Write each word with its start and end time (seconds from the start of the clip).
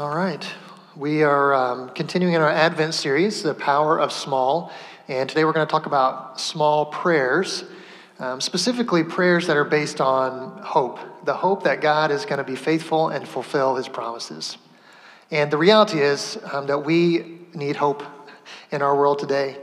All 0.00 0.16
right. 0.16 0.50
We 0.96 1.24
are 1.24 1.52
um, 1.52 1.90
continuing 1.90 2.32
in 2.32 2.40
our 2.40 2.48
Advent 2.48 2.94
series, 2.94 3.42
The 3.42 3.52
Power 3.52 4.00
of 4.00 4.12
Small. 4.12 4.72
And 5.08 5.28
today 5.28 5.44
we're 5.44 5.52
going 5.52 5.66
to 5.66 5.70
talk 5.70 5.84
about 5.84 6.40
small 6.40 6.86
prayers, 6.86 7.64
um, 8.18 8.40
specifically 8.40 9.04
prayers 9.04 9.46
that 9.46 9.58
are 9.58 9.64
based 9.64 10.00
on 10.00 10.56
hope 10.62 11.00
the 11.26 11.34
hope 11.34 11.64
that 11.64 11.82
God 11.82 12.10
is 12.10 12.24
going 12.24 12.38
to 12.38 12.44
be 12.44 12.56
faithful 12.56 13.10
and 13.10 13.28
fulfill 13.28 13.76
his 13.76 13.88
promises. 13.88 14.56
And 15.30 15.50
the 15.50 15.58
reality 15.58 16.00
is 16.00 16.38
um, 16.50 16.66
that 16.68 16.78
we 16.78 17.40
need 17.52 17.76
hope 17.76 18.02
in 18.70 18.80
our 18.80 18.96
world 18.96 19.18
today. 19.18 19.58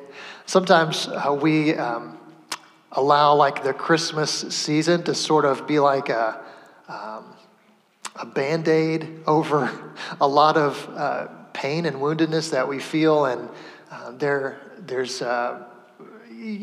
Sometimes 0.46 1.08
uh, 1.08 1.36
we 1.42 1.74
um, 1.74 2.16
allow 2.92 3.34
like 3.34 3.64
the 3.64 3.74
Christmas 3.74 4.30
season 4.30 5.02
to 5.06 5.16
sort 5.16 5.46
of 5.46 5.66
be 5.66 5.80
like 5.80 6.10
a, 6.10 6.46
a 8.20 8.26
band 8.26 8.68
aid 8.68 9.22
over 9.28 9.72
a 10.20 10.28
lot 10.28 10.58
of 10.58 10.90
uh, 10.96 11.28
pain 11.54 11.86
and 11.86 11.98
woundedness 11.98 12.52
that 12.52 12.68
we 12.68 12.80
feel. 12.80 13.26
And 13.26 13.50
uh, 13.92 14.12
there, 14.12 14.60
there's 14.80 15.22
uh, 15.22 15.64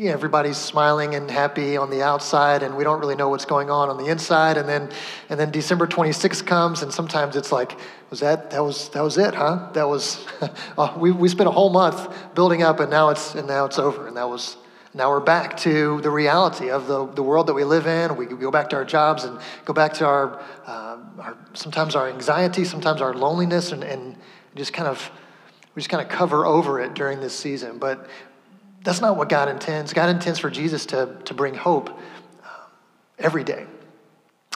everybody's 0.03 0.57
smiling 0.57 1.15
and 1.15 1.29
happy 1.29 1.77
on 1.77 1.89
the 1.89 2.01
outside, 2.01 2.63
and 2.63 2.75
we 2.77 2.83
don't 2.83 2.99
really 2.99 3.15
know 3.15 3.29
what's 3.29 3.45
going 3.45 3.69
on 3.69 3.89
on 3.89 3.97
the 3.97 4.07
inside. 4.07 4.57
And 4.57 4.67
then, 4.67 4.89
and 5.29 5.39
then 5.39 5.51
December 5.51 5.87
26th 5.87 6.45
comes, 6.45 6.81
and 6.81 6.93
sometimes 6.93 7.35
it's 7.35 7.51
like, 7.51 7.77
was 8.09 8.19
that 8.21 8.51
that 8.51 8.63
was 8.63 8.89
that 8.89 9.03
was 9.03 9.17
it, 9.17 9.33
huh? 9.33 9.69
That 9.73 9.87
was 9.87 10.25
oh, 10.77 10.95
we 10.99 11.11
we 11.11 11.27
spent 11.27 11.47
a 11.47 11.51
whole 11.51 11.71
month 11.71 12.07
building 12.35 12.63
up, 12.63 12.79
and 12.79 12.89
now 12.89 13.09
it's 13.09 13.35
and 13.35 13.47
now 13.47 13.65
it's 13.65 13.79
over, 13.79 14.07
and 14.07 14.15
that 14.17 14.29
was 14.29 14.57
now 14.95 15.09
we're 15.09 15.19
back 15.19 15.57
to 15.57 15.99
the 15.99 16.09
reality 16.09 16.69
of 16.69 16.87
the, 16.87 17.05
the 17.05 17.21
world 17.21 17.47
that 17.47 17.53
we 17.53 17.65
live 17.65 17.85
in. 17.85 18.15
We 18.15 18.25
go 18.25 18.49
back 18.49 18.69
to 18.69 18.77
our 18.77 18.85
jobs 18.85 19.25
and 19.25 19.37
go 19.65 19.73
back 19.73 19.93
to 19.95 20.05
our, 20.05 20.41
uh, 20.65 20.97
our 21.19 21.37
sometimes 21.53 21.95
our 21.95 22.07
anxiety, 22.07 22.63
sometimes 22.63 23.01
our 23.01 23.13
loneliness, 23.13 23.73
and, 23.73 23.83
and 23.83 24.15
just 24.55 24.71
kind 24.71 24.87
of 24.87 25.11
we 25.75 25.81
just 25.81 25.89
kind 25.89 26.01
of 26.01 26.09
cover 26.09 26.45
over 26.45 26.79
it 26.79 26.93
during 26.93 27.19
this 27.19 27.37
season. 27.37 27.77
But 27.77 28.07
that's 28.83 29.01
not 29.01 29.17
what 29.17 29.27
God 29.27 29.49
intends. 29.49 29.91
God 29.91 30.09
intends 30.09 30.39
for 30.39 30.49
Jesus 30.49 30.85
to, 30.87 31.17
to 31.25 31.33
bring 31.33 31.55
hope 31.55 31.89
um, 31.89 32.71
every 33.19 33.43
day, 33.43 33.65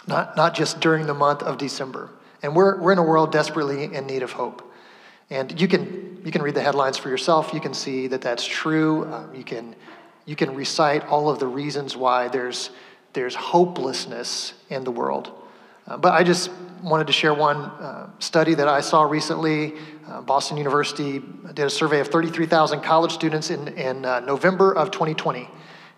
not, 0.08 0.38
not 0.38 0.56
just 0.56 0.80
during 0.80 1.06
the 1.06 1.14
month 1.14 1.44
of 1.44 1.58
December. 1.58 2.12
And 2.42 2.56
we're, 2.56 2.80
we're 2.80 2.94
in 2.94 2.98
a 2.98 3.04
world 3.04 3.34
desperately 3.34 3.94
in 3.94 4.08
need 4.08 4.24
of 4.24 4.32
hope. 4.32 4.72
And 5.30 5.60
you 5.60 5.68
can, 5.68 6.22
you 6.24 6.32
can 6.32 6.42
read 6.42 6.56
the 6.56 6.62
headlines 6.62 6.98
for 6.98 7.10
yourself. 7.10 7.54
You 7.54 7.60
can 7.60 7.74
see 7.74 8.08
that 8.08 8.22
that's 8.22 8.46
true. 8.46 9.12
Um, 9.14 9.36
you, 9.36 9.44
can, 9.44 9.76
you 10.26 10.36
can 10.36 10.54
recite 10.56 11.06
all 11.08 11.30
of 11.30 11.40
the 11.40 11.48
reasons 11.48 11.96
why 11.96 12.28
there's, 12.28 12.70
there's 13.14 13.36
hopelessness 13.36 14.54
in 14.70 14.84
the 14.84 14.92
world. 14.92 15.32
Uh, 15.88 15.98
but 15.98 16.14
I 16.14 16.24
just 16.24 16.52
wanted 16.84 17.08
to 17.08 17.14
share 17.14 17.34
one 17.34 17.58
uh, 17.58 18.10
study 18.20 18.54
that 18.54 18.68
I 18.68 18.82
saw 18.82 19.04
recently. 19.04 19.74
Uh, 20.08 20.22
Boston 20.22 20.58
University 20.58 21.22
did 21.54 21.66
a 21.66 21.70
survey 21.70 22.00
of 22.00 22.08
33,000 22.08 22.82
college 22.82 23.12
students 23.12 23.50
in, 23.50 23.68
in 23.70 24.06
uh, 24.06 24.20
November 24.20 24.72
of 24.74 24.92
2020. 24.92 25.50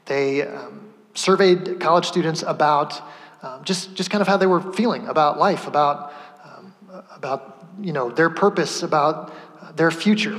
They 0.06 0.48
um, 0.48 0.94
surveyed 1.14 1.80
college 1.80 2.06
students 2.06 2.44
about 2.44 3.02
um, 3.42 3.64
just, 3.64 3.96
just 3.96 4.10
kind 4.10 4.22
of 4.22 4.28
how 4.28 4.38
they 4.38 4.48
were 4.48 4.74
feeling 4.74 5.08
about 5.08 5.40
life, 5.40 5.68
about, 5.68 6.14
um, 6.44 6.74
about 7.16 7.66
you 7.82 7.92
know, 7.92 8.10
their 8.10 8.30
purpose, 8.30 8.84
about 8.84 9.34
uh, 9.62 9.72
their 9.74 9.92
future. 9.92 10.38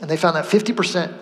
And 0.00 0.10
they 0.10 0.16
found 0.16 0.36
that 0.36 0.44
50% 0.44 1.14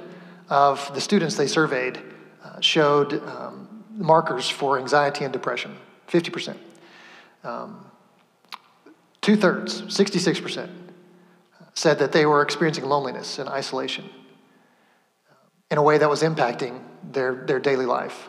of 0.49 0.93
the 0.95 1.01
students 1.01 1.37
they 1.37 1.47
surveyed 1.47 1.99
uh, 2.45 2.61
showed 2.61 3.15
um, 3.29 3.85
markers 3.91 4.49
for 4.49 4.79
anxiety 4.79 5.25
and 5.25 5.33
depression. 5.33 5.77
50%. 6.09 6.57
Um, 7.43 7.85
Two 9.25 9.37
thirds, 9.37 9.81
66%, 9.81 10.69
said 11.73 11.99
that 12.01 12.13
they 12.13 12.27
were 12.27 12.43
experiencing 12.43 12.85
loneliness 12.85 13.39
and 13.39 13.49
isolation 13.49 14.11
in 15.71 15.79
a 15.79 15.83
way 15.83 15.97
that 15.97 16.11
was 16.11 16.23
impacting 16.23 16.83
their, 17.11 17.47
their 17.47 17.59
daily 17.59 17.87
life. 17.87 18.29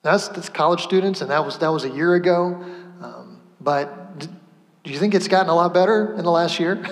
That's, 0.00 0.28
that's 0.28 0.48
college 0.48 0.82
students, 0.82 1.20
and 1.20 1.30
that 1.30 1.44
was, 1.44 1.58
that 1.58 1.68
was 1.68 1.84
a 1.84 1.90
year 1.90 2.14
ago. 2.14 2.64
Um, 3.02 3.42
but 3.60 4.18
do 4.18 4.90
you 4.90 4.98
think 4.98 5.14
it's 5.14 5.28
gotten 5.28 5.50
a 5.50 5.54
lot 5.54 5.74
better 5.74 6.14
in 6.16 6.24
the 6.24 6.30
last 6.30 6.58
year? 6.58 6.82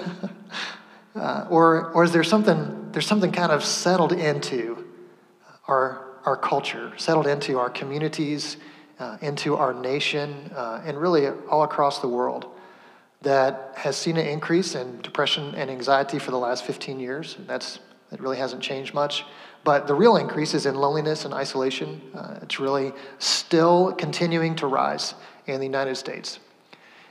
uh, 1.14 1.46
or, 1.48 1.92
or 1.92 2.04
is 2.04 2.12
there 2.12 2.22
something, 2.22 2.79
there's 2.92 3.06
something 3.06 3.32
kind 3.32 3.52
of 3.52 3.64
settled 3.64 4.12
into 4.12 4.86
our, 5.68 6.18
our 6.24 6.36
culture, 6.36 6.92
settled 6.96 7.26
into 7.26 7.58
our 7.58 7.70
communities, 7.70 8.56
uh, 8.98 9.16
into 9.20 9.56
our 9.56 9.72
nation, 9.72 10.50
uh, 10.54 10.82
and 10.84 10.98
really 10.98 11.28
all 11.48 11.62
across 11.62 12.00
the 12.00 12.08
world? 12.08 12.46
that 13.22 13.72
has 13.76 13.96
seen 13.96 14.16
an 14.16 14.26
increase 14.26 14.74
in 14.74 15.00
depression 15.02 15.54
and 15.54 15.70
anxiety 15.70 16.18
for 16.18 16.30
the 16.30 16.38
last 16.38 16.64
15 16.64 16.98
years. 16.98 17.36
And 17.36 17.46
that's, 17.46 17.78
it 18.10 18.20
really 18.20 18.38
hasn't 18.38 18.62
changed 18.62 18.94
much. 18.94 19.24
But 19.62 19.86
the 19.86 19.94
real 19.94 20.16
increase 20.16 20.54
is 20.54 20.64
in 20.64 20.74
loneliness 20.74 21.26
and 21.26 21.34
isolation. 21.34 22.00
Uh, 22.14 22.38
it's 22.42 22.58
really 22.58 22.92
still 23.18 23.92
continuing 23.92 24.56
to 24.56 24.66
rise 24.66 25.14
in 25.46 25.60
the 25.60 25.66
United 25.66 25.96
States. 25.96 26.38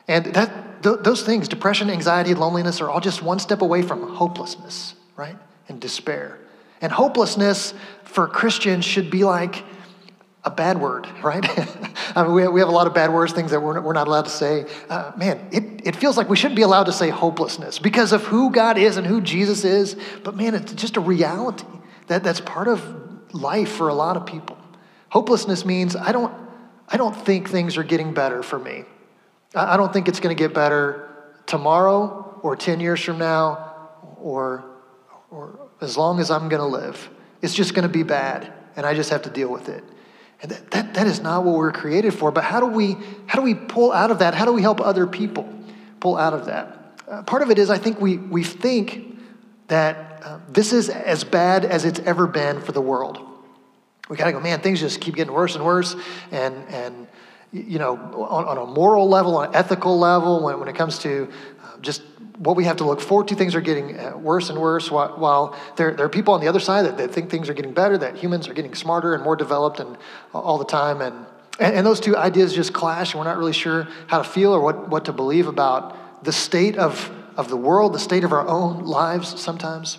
And 0.08 0.26
that, 0.34 0.82
th- 0.82 1.00
those 1.02 1.22
things, 1.22 1.48
depression, 1.48 1.92
anxiety, 1.92 2.34
loneliness, 2.34 2.82
are 2.82 2.90
all 2.90 3.02
just 3.02 3.22
one 3.22 3.38
step 3.38 3.62
away 3.62 3.84
from 3.84 4.16
hopelessness, 4.16 4.96
right? 5.16 5.36
And 5.70 5.80
despair. 5.80 6.40
And 6.82 6.92
hopelessness 6.92 7.74
for 8.04 8.28
Christians 8.28 8.84
should 8.86 9.10
be 9.10 9.24
like 9.24 9.64
a 10.44 10.50
bad 10.50 10.80
word, 10.80 11.08
right? 11.24 11.46
I 12.16 12.24
mean, 12.24 12.34
we, 12.34 12.48
we 12.48 12.60
have 12.60 12.70
a 12.70 12.74
lot 12.74 12.88
of 12.88 12.94
bad 12.94 13.14
words, 13.14 13.34
things 13.34 13.52
that 13.52 13.62
we're, 13.62 13.80
we're 13.82 13.94
not 13.94 14.08
allowed 14.08 14.26
to 14.26 14.32
say. 14.32 14.66
Uh, 14.90 15.12
man, 15.16 15.48
it, 15.52 15.88
it 15.88 15.96
feels 15.96 16.18
like 16.18 16.30
we 16.30 16.36
shouldn't 16.36 16.56
be 16.56 16.64
allowed 16.64 16.86
to 16.86 16.94
say 16.94 17.10
hopelessness 17.10 17.80
because 17.80 18.12
of 18.12 18.24
who 18.24 18.52
God 18.52 18.78
is 18.78 18.98
and 18.98 19.06
who 19.06 19.22
Jesus 19.22 19.64
is. 19.64 19.96
But 20.24 20.36
man, 20.36 20.56
it's 20.56 20.74
just 20.74 20.98
a 20.98 21.02
reality 21.02 21.66
that, 22.08 22.24
that's 22.24 22.42
part 22.42 22.68
of 22.68 23.34
life 23.34 23.70
for 23.70 23.90
a 23.90 23.94
lot 23.94 24.18
of 24.18 24.26
people. 24.26 24.58
Hopelessness 25.10 25.66
means 25.66 25.96
I 25.96 26.12
don't, 26.12 26.34
I 26.88 26.98
don't 26.98 27.16
think 27.16 27.50
things 27.50 27.78
are 27.78 27.84
getting 27.84 28.14
better 28.14 28.42
for 28.42 28.58
me. 28.58 28.86
I, 29.54 29.74
I 29.74 29.78
don't 29.78 29.94
think 29.94 30.08
it's 30.08 30.20
going 30.20 30.36
to 30.36 30.42
get 30.42 30.54
better 30.54 31.10
tomorrow 31.46 32.40
or 32.42 32.56
10 32.56 32.80
years 32.80 33.02
from 33.02 33.18
now 33.18 33.90
or, 34.18 34.64
or 35.32 35.70
as 35.82 35.98
long 35.98 36.20
as 36.20 36.32
I'm 36.32 36.50
going 36.50 36.62
to 36.62 36.68
live. 36.68 37.10
It's 37.42 37.54
just 37.54 37.74
going 37.74 37.88
to 37.88 37.94
be 37.94 38.04
bad, 38.04 38.52
and 38.76 38.86
I 38.86 38.94
just 38.94 39.10
have 39.10 39.24
to 39.24 39.30
deal 39.30 39.50
with 39.50 39.70
it. 39.70 39.84
And 40.42 40.52
that, 40.52 40.72
that, 40.72 40.94
that 40.96 41.08
is 41.08 41.20
not 41.20 41.44
what 41.44 41.56
we're 41.56 41.72
created 41.72 42.14
for. 42.14 42.32
But 42.32 42.44
how 42.44 42.60
do 42.60 42.66
we 42.68 42.98
how 43.28 43.40
do 43.40 43.42
we 43.42 43.54
pull 43.54 43.92
out 43.92 44.12
of 44.12 44.20
that? 44.20 44.34
How 44.34 44.46
do 44.46 44.54
we 44.54 44.62
help 44.62 44.82
other 44.82 45.08
people 45.08 45.48
pull 46.00 46.18
out 46.18 46.34
of 46.34 46.46
that? 46.46 47.02
Uh, 47.08 47.24
part 47.24 47.42
of 47.42 47.50
it 47.50 47.60
is 47.60 47.70
I 47.70 47.78
think 47.78 48.00
we 48.00 48.18
we 48.18 48.44
think 48.44 49.18
that 49.68 50.22
uh, 50.24 50.40
this 50.50 50.74
is 50.74 50.90
as 50.90 51.24
bad 51.24 51.66
as 51.66 51.86
it's 51.86 52.00
ever 52.02 52.28
been 52.28 52.62
for 52.62 52.72
the 52.72 52.82
world. 52.82 53.20
We 54.10 54.18
gotta 54.18 54.32
go, 54.32 54.40
man. 54.40 54.62
Things 54.62 54.80
just 54.80 55.02
keep 55.02 55.16
getting 55.16 55.34
worse 55.34 55.56
and 55.56 55.64
worse, 55.64 55.96
and 56.32 56.56
and 56.70 57.08
you 57.52 57.80
know, 57.80 57.96
on, 57.96 58.46
on 58.46 58.58
a 58.58 58.66
moral 58.66 59.10
level, 59.10 59.38
on 59.38 59.50
an 59.50 59.56
ethical 59.56 59.98
level, 59.98 60.44
when, 60.44 60.60
when 60.60 60.68
it 60.68 60.76
comes 60.76 61.00
to 61.00 61.32
just 61.82 62.02
what 62.38 62.56
we 62.56 62.64
have 62.64 62.78
to 62.78 62.86
look 62.86 63.02
forward 63.02 63.28
to. 63.28 63.36
Things 63.36 63.54
are 63.54 63.62
getting 63.62 64.00
uh, 64.00 64.18
worse 64.18 64.50
and 64.50 64.60
worse, 64.60 64.90
while, 64.90 65.58
there, 65.76 65.94
there 65.94 66.06
are 66.06 66.10
people 66.10 66.34
on 66.34 66.42
the 66.42 66.48
other 66.48 66.60
side 66.60 66.86
that, 66.86 66.98
that 66.98 67.12
think 67.12 67.30
things 67.30 67.50
are 67.50 67.54
getting 67.54 67.74
better, 67.74 67.98
that 67.98 68.16
humans 68.16 68.48
are 68.48 68.54
getting 68.54 68.74
smarter 68.76 69.14
and 69.14 69.24
more 69.24 69.36
developed 69.36 69.80
and 69.80 69.98
all 70.34 70.58
the 70.58 70.66
time. 70.66 71.02
And, 71.02 71.26
and, 71.60 71.76
and 71.76 71.86
those 71.86 72.00
two 72.00 72.16
ideas 72.16 72.54
just 72.54 72.72
clash, 72.72 73.14
and 73.14 73.20
we're 73.20 73.28
not 73.28 73.38
really 73.38 73.54
sure 73.54 73.88
how 74.08 74.20
to 74.20 74.24
feel 74.24 74.54
or 74.54 74.62
what, 74.62 74.90
what 74.90 75.06
to 75.06 75.14
believe 75.14 75.48
about 75.48 76.24
the 76.24 76.32
state 76.32 76.78
of, 76.78 77.12
of 77.36 77.50
the 77.50 77.58
world, 77.58 77.94
the 77.94 78.00
state 78.00 78.24
of 78.24 78.32
our 78.32 78.48
own 78.48 78.86
lives 78.86 79.40
sometimes. 79.40 79.98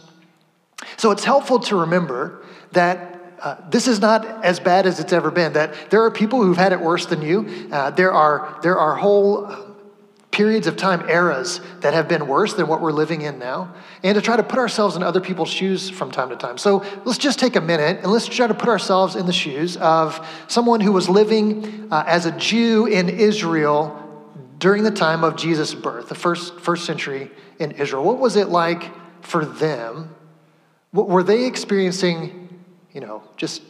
So 0.96 1.10
it's 1.10 1.24
helpful 1.24 1.58
to 1.60 1.76
remember 1.76 2.42
that 2.72 3.36
uh, 3.42 3.56
this 3.70 3.86
is 3.86 4.00
not 4.00 4.44
as 4.44 4.60
bad 4.60 4.86
as 4.86 5.00
it's 5.00 5.12
ever 5.12 5.30
been. 5.30 5.54
That 5.54 5.74
there 5.90 6.02
are 6.04 6.10
people 6.10 6.42
who've 6.42 6.56
had 6.56 6.72
it 6.72 6.80
worse 6.80 7.06
than 7.06 7.22
you. 7.22 7.68
Uh, 7.72 7.90
there 7.90 8.12
are 8.12 8.58
there 8.62 8.78
are 8.78 8.94
whole 8.94 9.69
periods 10.40 10.66
of 10.66 10.74
time, 10.74 11.06
eras 11.06 11.60
that 11.80 11.92
have 11.92 12.08
been 12.08 12.26
worse 12.26 12.54
than 12.54 12.66
what 12.66 12.80
we're 12.80 12.92
living 12.92 13.20
in 13.20 13.38
now, 13.38 13.70
and 14.02 14.14
to 14.14 14.22
try 14.22 14.36
to 14.38 14.42
put 14.42 14.58
ourselves 14.58 14.96
in 14.96 15.02
other 15.02 15.20
people's 15.20 15.50
shoes 15.50 15.90
from 15.90 16.10
time 16.10 16.30
to 16.30 16.36
time. 16.36 16.56
So 16.56 16.82
let's 17.04 17.18
just 17.18 17.38
take 17.38 17.56
a 17.56 17.60
minute 17.60 17.98
and 17.98 18.10
let's 18.10 18.26
try 18.26 18.46
to 18.46 18.54
put 18.54 18.70
ourselves 18.70 19.16
in 19.16 19.26
the 19.26 19.34
shoes 19.34 19.76
of 19.76 20.26
someone 20.48 20.80
who 20.80 20.92
was 20.92 21.10
living 21.10 21.92
uh, 21.92 22.04
as 22.06 22.24
a 22.24 22.32
Jew 22.32 22.86
in 22.86 23.10
Israel 23.10 23.94
during 24.56 24.82
the 24.82 24.90
time 24.90 25.24
of 25.24 25.36
Jesus' 25.36 25.74
birth, 25.74 26.08
the 26.08 26.14
first, 26.14 26.58
first 26.58 26.86
century 26.86 27.30
in 27.58 27.72
Israel. 27.72 28.02
What 28.02 28.18
was 28.18 28.36
it 28.36 28.48
like 28.48 28.90
for 29.22 29.44
them? 29.44 30.08
What, 30.90 31.06
were 31.06 31.22
they 31.22 31.44
experiencing, 31.44 32.62
you 32.94 33.02
know, 33.02 33.22
just 33.36 33.60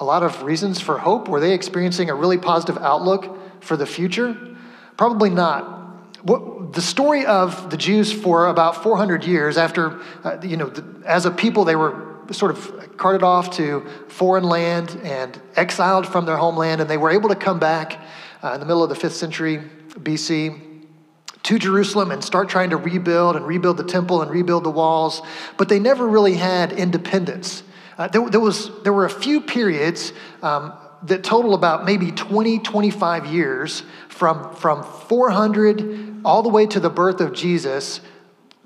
a 0.00 0.04
lot 0.04 0.24
of 0.24 0.42
reasons 0.42 0.80
for 0.80 0.98
hope? 0.98 1.28
Were 1.28 1.38
they 1.38 1.54
experiencing 1.54 2.10
a 2.10 2.14
really 2.16 2.38
positive 2.38 2.76
outlook 2.78 3.62
for 3.62 3.76
the 3.76 3.86
future? 3.86 4.36
Probably 4.96 5.30
not 5.30 5.77
what, 6.22 6.72
the 6.72 6.82
story 6.82 7.24
of 7.26 7.70
the 7.70 7.76
Jews 7.76 8.12
for 8.12 8.48
about 8.48 8.82
400 8.82 9.24
years 9.24 9.56
after, 9.56 10.00
uh, 10.24 10.38
you 10.42 10.56
know, 10.56 10.68
the, 10.68 11.06
as 11.06 11.26
a 11.26 11.30
people, 11.30 11.64
they 11.64 11.76
were 11.76 12.08
sort 12.30 12.50
of 12.50 12.96
carted 12.96 13.22
off 13.22 13.56
to 13.56 13.86
foreign 14.08 14.44
land 14.44 14.98
and 15.02 15.40
exiled 15.56 16.06
from 16.06 16.26
their 16.26 16.36
homeland, 16.36 16.80
and 16.80 16.90
they 16.90 16.96
were 16.96 17.10
able 17.10 17.28
to 17.28 17.36
come 17.36 17.58
back 17.58 18.00
uh, 18.42 18.52
in 18.52 18.60
the 18.60 18.66
middle 18.66 18.82
of 18.82 18.88
the 18.88 18.94
fifth 18.94 19.14
century 19.14 19.62
BC 19.94 20.64
to 21.44 21.58
Jerusalem 21.58 22.10
and 22.10 22.22
start 22.22 22.48
trying 22.48 22.70
to 22.70 22.76
rebuild 22.76 23.36
and 23.36 23.46
rebuild 23.46 23.76
the 23.76 23.84
temple 23.84 24.20
and 24.20 24.30
rebuild 24.30 24.64
the 24.64 24.70
walls, 24.70 25.22
but 25.56 25.68
they 25.68 25.78
never 25.78 26.06
really 26.06 26.34
had 26.34 26.72
independence. 26.72 27.62
Uh, 27.96 28.08
there, 28.08 28.28
there, 28.28 28.40
was, 28.40 28.70
there 28.82 28.92
were 28.92 29.06
a 29.06 29.10
few 29.10 29.40
periods 29.40 30.12
um, 30.42 30.72
that 31.04 31.24
total 31.24 31.54
about 31.54 31.84
maybe 31.84 32.10
20, 32.10 32.58
25 32.58 33.26
years 33.26 33.82
from, 34.08 34.54
from 34.56 34.82
400 34.82 36.07
all 36.24 36.42
the 36.42 36.48
way 36.48 36.66
to 36.66 36.80
the 36.80 36.90
birth 36.90 37.20
of 37.20 37.32
Jesus, 37.32 38.00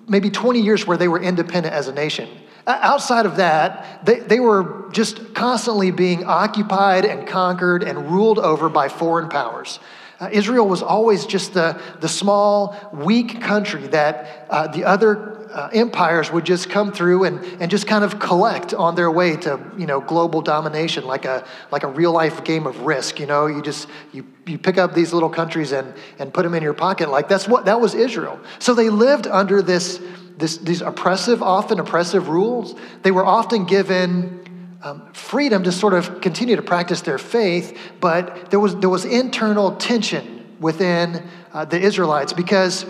maybe 0.09 0.31
20 0.31 0.61
years 0.61 0.87
where 0.87 0.97
they 0.97 1.09
were 1.09 1.21
independent 1.21 1.75
as 1.75 1.89
a 1.89 1.93
nation. 1.93 2.29
Outside 2.67 3.27
of 3.27 3.37
that, 3.37 4.05
they, 4.05 4.21
they 4.21 4.39
were 4.39 4.89
just 4.93 5.35
constantly 5.35 5.91
being 5.91 6.25
occupied 6.25 7.05
and 7.05 7.27
conquered 7.27 7.83
and 7.83 8.11
ruled 8.11 8.39
over 8.39 8.69
by 8.69 8.89
foreign 8.89 9.29
powers. 9.29 9.81
Uh, 10.21 10.29
Israel 10.31 10.69
was 10.69 10.83
always 10.83 11.27
just 11.27 11.55
the, 11.55 11.81
the 12.01 12.09
small, 12.09 12.77
weak 12.93 13.41
country 13.41 13.89
that 13.89 14.47
uh, 14.49 14.69
the 14.69 14.85
other 14.85 15.42
uh, 15.53 15.69
empires 15.73 16.33
would 16.33 16.45
just 16.45 16.71
come 16.71 16.93
through 16.93 17.25
and, 17.25 17.43
and 17.61 17.71
just 17.71 17.87
kind 17.87 18.05
of 18.05 18.19
collect 18.19 18.73
on 18.75 18.95
their 18.95 19.11
way 19.11 19.37
to 19.37 19.61
you 19.77 19.87
know 19.87 20.01
global 20.01 20.41
domination 20.41 21.05
like 21.05 21.25
a 21.25 21.47
like 21.71 21.83
a 21.83 21.89
real 21.89 22.13
life 22.13 22.43
game 22.45 22.67
of 22.67 22.81
risk 22.81 23.21
you 23.21 23.27
know? 23.27 23.47
You 23.47 23.63
just 23.63 23.89
you, 24.13 24.27
you 24.47 24.59
pick 24.59 24.79
up 24.79 24.95
these 24.95 25.13
little 25.13 25.31
countries 25.31 25.73
and 25.73 25.95
and 26.19 26.33
put 26.33 26.43
them 26.43 26.55
in 26.55 26.63
your 26.63 26.75
pocket. 26.75 27.11
Like 27.11 27.29
that's 27.29 27.47
what 27.47 27.67
that 27.67 27.81
was 27.81 27.95
israel. 27.95 28.41
So 28.59 28.75
they 28.75 28.91
lived 28.91 29.27
under 29.27 29.63
this 29.63 30.01
this 30.39 30.59
these 30.59 30.81
oppressive 30.81 31.43
often 31.43 31.79
oppressive 31.79 32.29
rules. 32.29 32.75
They 33.03 33.11
were 33.11 33.25
often 33.25 33.65
given 33.65 34.41
um, 34.83 35.13
freedom 35.13 35.63
to 35.63 35.71
sort 35.73 35.95
of 35.95 36.21
continue 36.21 36.57
to 36.57 36.63
practice 36.63 37.03
their 37.03 37.19
faith 37.19 37.79
but 38.01 38.51
there 38.51 38.59
was 38.59 38.75
there 38.77 38.89
was 38.89 39.05
internal 39.05 39.77
tension 39.77 40.57
within 40.59 41.25
uh, 41.53 41.65
the 41.65 41.81
israelites 41.81 42.33
because 42.33 42.85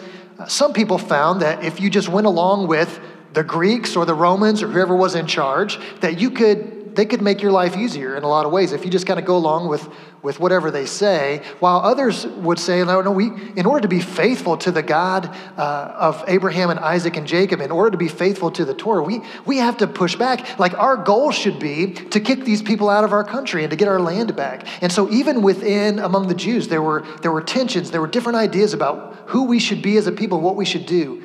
some 0.49 0.73
people 0.73 0.99
found 0.99 1.43
that 1.43 1.65
if 1.65 1.81
you 1.81 1.91
just 1.91 2.09
went 2.09 2.27
along 2.27 2.67
with 2.67 3.01
the 3.33 3.43
Greeks 3.43 3.97
or 3.97 4.05
the 4.05 4.15
Romans 4.15 4.63
or 4.63 4.69
whoever 4.69 4.95
was 4.95 5.15
in 5.15 5.27
charge, 5.27 5.79
that 6.01 6.21
you 6.21 6.31
could 6.31 6.82
they 6.95 7.07
could 7.07 7.23
make 7.23 7.43
your 7.43 7.53
life 7.53 7.77
easier 7.77 8.17
in 8.17 8.23
a 8.23 8.29
lot 8.29 8.47
of 8.47 8.53
ways 8.53 8.73
if 8.73 8.85
you 8.85 8.91
just 8.91 9.07
kind 9.07 9.19
of 9.19 9.27
go 9.27 9.37
along 9.37 9.69
with, 9.69 9.89
with 10.23 10.39
whatever 10.41 10.71
they 10.71 10.87
say. 10.87 11.43
While 11.61 11.79
others 11.79 12.27
would 12.27 12.59
say, 12.59 12.85
no, 12.85 13.01
no, 13.01 13.11
we, 13.11 13.27
in 13.57 13.67
order 13.67 13.83
to 13.83 13.89
be 13.89 14.01
faithful 14.01 14.57
to 14.59 14.71
the 14.71 14.83
God 14.83 15.27
uh, 15.57 15.95
of 15.99 16.25
Abraham 16.29 16.71
and 16.71 16.79
Isaac 16.79 17.17
and 17.17 17.27
Jacob, 17.27 17.61
in 17.61 17.71
order 17.71 17.91
to 17.91 17.97
be 17.97 18.09
faithful 18.09 18.51
to 18.53 18.65
the 18.65 18.75
Torah, 18.75 19.03
we, 19.03 19.23
we 19.47 19.59
have 19.59 19.77
to 19.79 19.87
push 19.87 20.17
back. 20.17 20.59
Like 20.59 20.75
our 20.75 20.97
goal 20.97 21.31
should 21.31 21.59
be 21.59 21.93
to 21.93 22.21
kick 22.21 22.45
these 22.45 22.63
people 22.63 22.89
out 22.89 23.05
of 23.05 23.13
our 23.13 23.25
country 23.25 23.65
and 23.65 23.71
to 23.71 23.77
get 23.77 23.89
our 23.89 24.01
land 24.01 24.37
back. 24.37 24.67
And 24.83 24.93
so 24.93 25.11
even 25.11 25.43
within 25.43 25.99
among 25.99 26.29
the 26.29 26.35
Jews, 26.35 26.69
there 26.69 26.83
were, 26.83 27.05
there 27.23 27.33
were 27.33 27.43
tensions, 27.43 27.91
there 27.91 28.01
were 28.01 28.07
different 28.07 28.37
ideas 28.37 28.75
about 28.75 29.17
who 29.27 29.45
we 29.45 29.59
should 29.59 29.83
be 29.83 29.97
as 29.97 30.07
a 30.07 30.13
people, 30.13 30.41
what 30.41 30.57
we 30.57 30.65
should 30.65 30.87
do. 30.87 31.23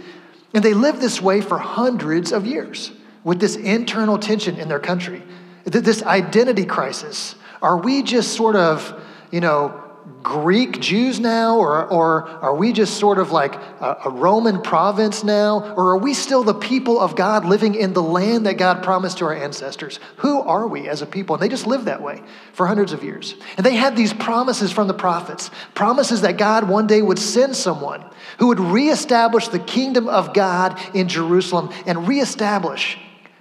And 0.54 0.64
they 0.64 0.74
lived 0.74 1.02
this 1.02 1.22
way 1.22 1.42
for 1.42 1.58
hundreds 1.58 2.32
of 2.32 2.46
years 2.46 2.92
with 3.24 3.42
this 3.42 3.58
internal 3.58 4.18
tension 4.18 4.58
in 4.58 4.70
their 4.70 4.80
country, 4.80 5.22
this 5.68 6.04
identity 6.04 6.66
crisis. 6.66 7.36
Are 7.62 7.78
we 7.78 8.04
just 8.04 8.34
sort 8.34 8.56
of, 8.56 9.02
you 9.32 9.42
know, 9.42 9.84
Greek 10.24 10.80
Jews 10.80 11.20
now, 11.20 11.58
or, 11.58 11.86
or 11.86 12.28
are 12.28 12.56
we 12.56 12.72
just 12.72 12.98
sort 12.98 13.20
of 13.20 13.32
like 13.32 13.56
a, 13.56 13.98
a, 14.06 14.10
Roman 14.10 14.62
province 14.62 15.24
now? 15.24 15.74
Or 15.76 15.92
are 15.92 15.98
we 15.98 16.14
still 16.14 16.44
the 16.44 16.54
people 16.54 17.00
of 17.00 17.16
God 17.16 17.46
living 17.46 17.76
in 17.76 17.94
the 17.94 18.02
land 18.02 18.46
that 18.46 18.58
God 18.58 18.84
promised 18.84 19.18
to 19.18 19.26
our 19.26 19.36
ancestors? 19.36 20.00
Who 20.18 20.42
are 20.42 20.68
we 20.68 20.88
as 20.88 21.02
a 21.02 21.06
people? 21.06 21.36
And 21.36 21.44
they 21.44 21.50
just 21.50 21.68
lived 21.68 21.86
that 21.86 22.02
way 22.02 22.24
for 22.54 22.68
hundreds 22.68 22.94
of 22.94 23.04
years. 23.04 23.36
And 23.58 23.66
they 23.66 23.76
had 23.76 23.96
these 23.96 24.14
promises 24.14 24.72
from 24.72 24.88
the 24.88 24.94
prophets 24.94 25.52
promises 25.74 26.22
that 26.22 26.38
God 26.38 26.68
one 26.68 26.88
day 26.88 27.02
would 27.02 27.20
send 27.20 27.56
someone 27.56 28.04
who 28.40 28.48
would 28.48 28.60
reestablish 28.60 29.50
the 29.50 29.60
kingdom 29.60 30.08
of 30.08 30.34
God 30.34 30.80
in 30.96 31.08
Jerusalem 31.08 31.70
and 31.86 32.08
reestablish 32.08 32.98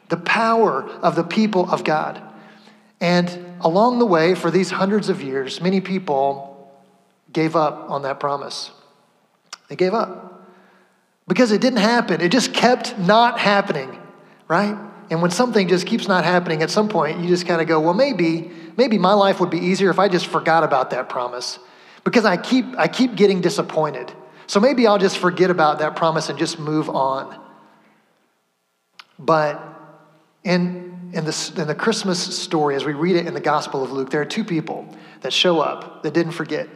the 0.08 0.16
power 0.16 0.84
of 1.02 1.16
the 1.16 1.24
people 1.24 1.70
of 1.70 1.84
God. 1.84 2.22
And 3.00 3.56
along 3.60 3.98
the 3.98 4.06
way, 4.06 4.34
for 4.34 4.50
these 4.50 4.70
hundreds 4.70 5.08
of 5.08 5.22
years, 5.22 5.60
many 5.60 5.80
people 5.80 6.52
gave 7.32 7.56
up 7.56 7.90
on 7.90 8.02
that 8.02 8.20
promise. 8.20 8.70
They 9.68 9.76
gave 9.76 9.94
up 9.94 10.48
because 11.28 11.52
it 11.52 11.60
didn't 11.60 11.80
happen. 11.80 12.20
It 12.20 12.30
just 12.30 12.54
kept 12.54 12.98
not 12.98 13.38
happening, 13.38 14.00
right? 14.48 14.76
And 15.10 15.22
when 15.22 15.30
something 15.30 15.68
just 15.68 15.86
keeps 15.86 16.08
not 16.08 16.24
happening, 16.24 16.62
at 16.62 16.70
some 16.70 16.88
point 16.88 17.20
you 17.20 17.28
just 17.28 17.46
kind 17.46 17.60
of 17.60 17.68
go, 17.68 17.80
well, 17.80 17.94
maybe, 17.94 18.50
maybe 18.76 18.98
my 18.98 19.12
life 19.12 19.40
would 19.40 19.50
be 19.50 19.58
easier 19.58 19.90
if 19.90 19.98
I 19.98 20.08
just 20.08 20.26
forgot 20.26 20.64
about 20.64 20.90
that 20.90 21.08
promise 21.08 21.58
because 22.04 22.24
I 22.24 22.36
keep, 22.36 22.64
I 22.78 22.88
keep 22.88 23.16
getting 23.16 23.40
disappointed. 23.40 24.12
So 24.46 24.60
maybe 24.60 24.86
I'll 24.86 24.98
just 24.98 25.18
forget 25.18 25.50
about 25.50 25.80
that 25.80 25.96
promise 25.96 26.28
and 26.28 26.38
just 26.38 26.58
move 26.58 26.88
on. 26.88 27.38
But 29.18 29.75
in, 30.46 31.10
in, 31.12 31.24
the, 31.24 31.52
in 31.56 31.66
the 31.66 31.74
Christmas 31.74 32.20
story, 32.20 32.76
as 32.76 32.84
we 32.84 32.92
read 32.92 33.16
it 33.16 33.26
in 33.26 33.34
the 33.34 33.40
Gospel 33.40 33.82
of 33.82 33.90
Luke, 33.90 34.10
there 34.10 34.20
are 34.20 34.26
two 34.26 34.44
people 34.44 34.88
that 35.22 35.32
show 35.32 35.60
up 35.60 36.04
that 36.04 36.14
didn't 36.14 36.32
forget 36.32 36.68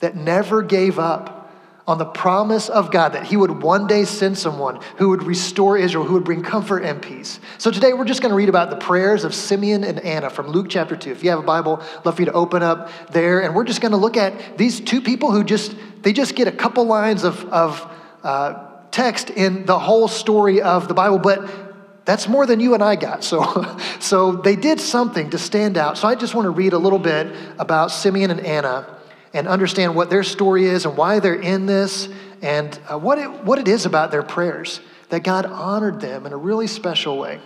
that 0.00 0.16
never 0.16 0.62
gave 0.62 0.98
up 0.98 1.38
on 1.86 1.98
the 1.98 2.04
promise 2.04 2.68
of 2.68 2.90
God 2.90 3.10
that 3.12 3.24
He 3.24 3.36
would 3.36 3.62
one 3.62 3.86
day 3.86 4.04
send 4.04 4.36
someone 4.36 4.80
who 4.96 5.10
would 5.10 5.22
restore 5.22 5.78
Israel, 5.78 6.04
who 6.04 6.14
would 6.14 6.24
bring 6.24 6.42
comfort 6.42 6.80
and 6.84 7.00
peace. 7.00 7.38
So 7.58 7.70
today 7.70 7.92
we're 7.92 8.04
just 8.04 8.22
going 8.22 8.30
to 8.30 8.36
read 8.36 8.48
about 8.48 8.70
the 8.70 8.76
prayers 8.76 9.22
of 9.22 9.34
Simeon 9.34 9.84
and 9.84 10.00
Anna 10.00 10.28
from 10.28 10.48
Luke 10.48 10.66
chapter 10.68 10.96
2. 10.96 11.12
If 11.12 11.22
you 11.22 11.30
have 11.30 11.38
a 11.38 11.44
Bible, 11.44 11.80
I'd 11.80 12.04
love 12.04 12.16
for 12.16 12.22
you 12.22 12.26
to 12.26 12.32
open 12.32 12.62
up 12.62 12.90
there. 13.12 13.42
And 13.42 13.54
we're 13.54 13.64
just 13.64 13.80
going 13.80 13.92
to 13.92 13.98
look 13.98 14.16
at 14.16 14.58
these 14.58 14.80
two 14.80 15.00
people 15.00 15.30
who 15.30 15.44
just, 15.44 15.76
they 16.02 16.12
just 16.12 16.34
get 16.34 16.48
a 16.48 16.52
couple 16.52 16.84
lines 16.84 17.22
of, 17.22 17.44
of 17.46 17.88
uh, 18.24 18.68
text 18.90 19.30
in 19.30 19.64
the 19.66 19.78
whole 19.78 20.08
story 20.08 20.60
of 20.60 20.88
the 20.88 20.94
Bible, 20.94 21.18
but 21.18 21.71
that's 22.04 22.28
more 22.28 22.46
than 22.46 22.60
you 22.60 22.74
and 22.74 22.82
I 22.82 22.96
got. 22.96 23.24
So, 23.24 23.76
so 24.00 24.32
they 24.32 24.56
did 24.56 24.80
something 24.80 25.30
to 25.30 25.38
stand 25.38 25.76
out. 25.76 25.98
So 25.98 26.08
I 26.08 26.14
just 26.14 26.34
want 26.34 26.46
to 26.46 26.50
read 26.50 26.72
a 26.72 26.78
little 26.78 26.98
bit 26.98 27.34
about 27.58 27.90
Simeon 27.90 28.30
and 28.30 28.40
Anna 28.40 28.98
and 29.34 29.48
understand 29.48 29.94
what 29.94 30.10
their 30.10 30.22
story 30.22 30.66
is 30.66 30.84
and 30.84 30.96
why 30.96 31.20
they're 31.20 31.34
in 31.34 31.66
this 31.66 32.08
and 32.42 32.78
uh, 32.90 32.98
what, 32.98 33.18
it, 33.18 33.44
what 33.44 33.58
it 33.58 33.68
is 33.68 33.86
about 33.86 34.10
their 34.10 34.22
prayers 34.22 34.80
that 35.08 35.22
God 35.22 35.46
honored 35.46 36.00
them 36.00 36.26
in 36.26 36.32
a 36.32 36.36
really 36.36 36.66
special 36.66 37.18
way. 37.18 37.40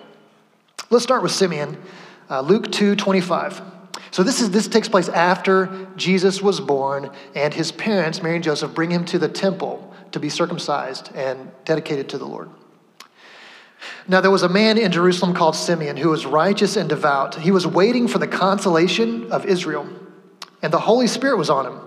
Let's 0.88 1.04
start 1.04 1.22
with 1.22 1.32
Simeon, 1.32 1.76
uh, 2.30 2.40
Luke 2.40 2.70
2 2.70 2.96
25. 2.96 3.60
So 4.12 4.22
this 4.22 4.40
is 4.40 4.50
this 4.50 4.68
takes 4.68 4.88
place 4.88 5.08
after 5.08 5.88
Jesus 5.96 6.40
was 6.40 6.60
born, 6.60 7.10
and 7.34 7.52
his 7.52 7.72
parents, 7.72 8.22
Mary 8.22 8.36
and 8.36 8.44
Joseph, 8.44 8.72
bring 8.72 8.90
him 8.90 9.04
to 9.06 9.18
the 9.18 9.28
temple 9.28 9.92
to 10.12 10.20
be 10.20 10.28
circumcised 10.28 11.10
and 11.14 11.50
dedicated 11.64 12.08
to 12.10 12.18
the 12.18 12.24
Lord. 12.24 12.48
Now 14.08 14.20
there 14.20 14.30
was 14.30 14.42
a 14.42 14.48
man 14.48 14.78
in 14.78 14.92
Jerusalem 14.92 15.34
called 15.34 15.56
Simeon 15.56 15.96
who 15.96 16.10
was 16.10 16.26
righteous 16.26 16.76
and 16.76 16.88
devout. 16.88 17.36
He 17.36 17.50
was 17.50 17.66
waiting 17.66 18.08
for 18.08 18.18
the 18.18 18.28
consolation 18.28 19.30
of 19.32 19.46
Israel 19.46 19.88
and 20.62 20.72
the 20.72 20.80
Holy 20.80 21.06
Spirit 21.06 21.38
was 21.38 21.50
on 21.50 21.66
him. 21.66 21.80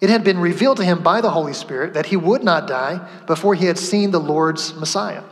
It 0.00 0.10
had 0.10 0.24
been 0.24 0.38
revealed 0.38 0.78
to 0.78 0.84
him 0.84 1.02
by 1.02 1.20
the 1.20 1.30
Holy 1.30 1.52
Spirit 1.52 1.94
that 1.94 2.06
he 2.06 2.16
would 2.16 2.42
not 2.42 2.66
die 2.66 3.08
before 3.26 3.54
he 3.54 3.66
had 3.66 3.78
seen 3.78 4.10
the 4.10 4.20
Lord's 4.20 4.74
Messiah. 4.74 5.22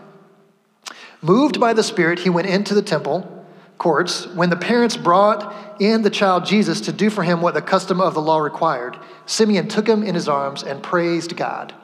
Moved 1.23 1.61
by 1.61 1.73
the 1.73 1.83
Spirit, 1.83 2.21
he 2.21 2.31
went 2.31 2.49
into 2.49 2.75
the 2.75 2.83
temple 2.83 3.33
courts. 3.79 4.27
When 4.29 4.51
the 4.51 4.57
parents 4.57 4.97
brought 4.97 5.81
in 5.81 6.03
the 6.03 6.11
child 6.11 6.47
Jesus 6.47 6.81
to 6.83 6.93
do 6.93 7.11
for 7.11 7.23
him 7.23 7.43
what 7.43 7.55
the 7.55 7.63
custom 7.63 8.01
of 8.01 8.15
the 8.15 8.23
law 8.23 8.39
required, 8.39 8.97
Simeon 9.27 9.69
took 9.69 9.89
him 9.89 10.03
in 10.03 10.15
his 10.15 10.29
arms 10.29 10.63
and 10.63 10.83
praised 10.83 11.37
God, 11.37 11.75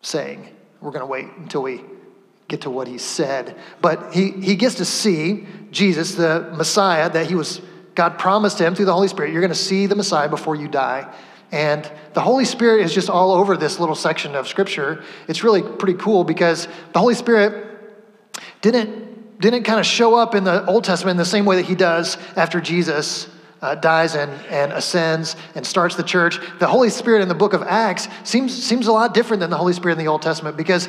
saying, 0.00 0.48
We're 0.80 0.90
going 0.90 1.00
to 1.00 1.06
wait 1.06 1.28
until 1.36 1.62
we 1.62 1.82
get 2.52 2.60
to 2.60 2.70
what 2.70 2.86
he 2.86 2.98
said. 2.98 3.56
But 3.80 4.12
he, 4.12 4.30
he 4.30 4.56
gets 4.56 4.74
to 4.74 4.84
see 4.84 5.46
Jesus, 5.70 6.14
the 6.16 6.52
Messiah 6.54 7.10
that 7.10 7.26
he 7.26 7.34
was 7.34 7.62
God 7.94 8.18
promised 8.18 8.58
him 8.58 8.74
through 8.74 8.86
the 8.86 8.94
Holy 8.94 9.08
Spirit, 9.08 9.32
you're 9.32 9.40
going 9.40 9.52
to 9.52 9.54
see 9.54 9.86
the 9.86 9.94
Messiah 9.94 10.28
before 10.28 10.54
you 10.54 10.68
die. 10.68 11.12
And 11.50 11.90
the 12.14 12.20
Holy 12.20 12.46
Spirit 12.46 12.84
is 12.84 12.94
just 12.94 13.10
all 13.10 13.32
over 13.32 13.56
this 13.56 13.78
little 13.78 13.94
section 13.94 14.34
of 14.34 14.48
Scripture. 14.48 15.02
It's 15.28 15.44
really 15.44 15.62
pretty 15.62 15.98
cool 15.98 16.24
because 16.24 16.68
the 16.92 16.98
Holy 16.98 17.14
Spirit 17.14 17.66
didn't, 18.62 19.40
didn't 19.40 19.64
kind 19.64 19.78
of 19.78 19.84
show 19.84 20.14
up 20.14 20.34
in 20.34 20.44
the 20.44 20.64
Old 20.64 20.84
Testament 20.84 21.12
in 21.12 21.18
the 21.18 21.26
same 21.26 21.44
way 21.44 21.56
that 21.56 21.66
he 21.66 21.74
does 21.74 22.16
after 22.36 22.60
Jesus 22.60 23.28
uh, 23.60 23.74
dies 23.74 24.14
and, 24.14 24.32
and 24.46 24.72
ascends 24.72 25.36
and 25.54 25.66
starts 25.66 25.94
the 25.94 26.02
church. 26.02 26.38
The 26.58 26.66
Holy 26.66 26.88
Spirit 26.88 27.20
in 27.20 27.28
the 27.28 27.34
book 27.34 27.52
of 27.52 27.62
Acts 27.62 28.08
seems, 28.24 28.54
seems 28.62 28.86
a 28.86 28.92
lot 28.92 29.12
different 29.12 29.40
than 29.40 29.50
the 29.50 29.58
Holy 29.58 29.74
Spirit 29.74 29.98
in 29.98 30.04
the 30.04 30.10
Old 30.10 30.22
Testament 30.22 30.56
because 30.56 30.88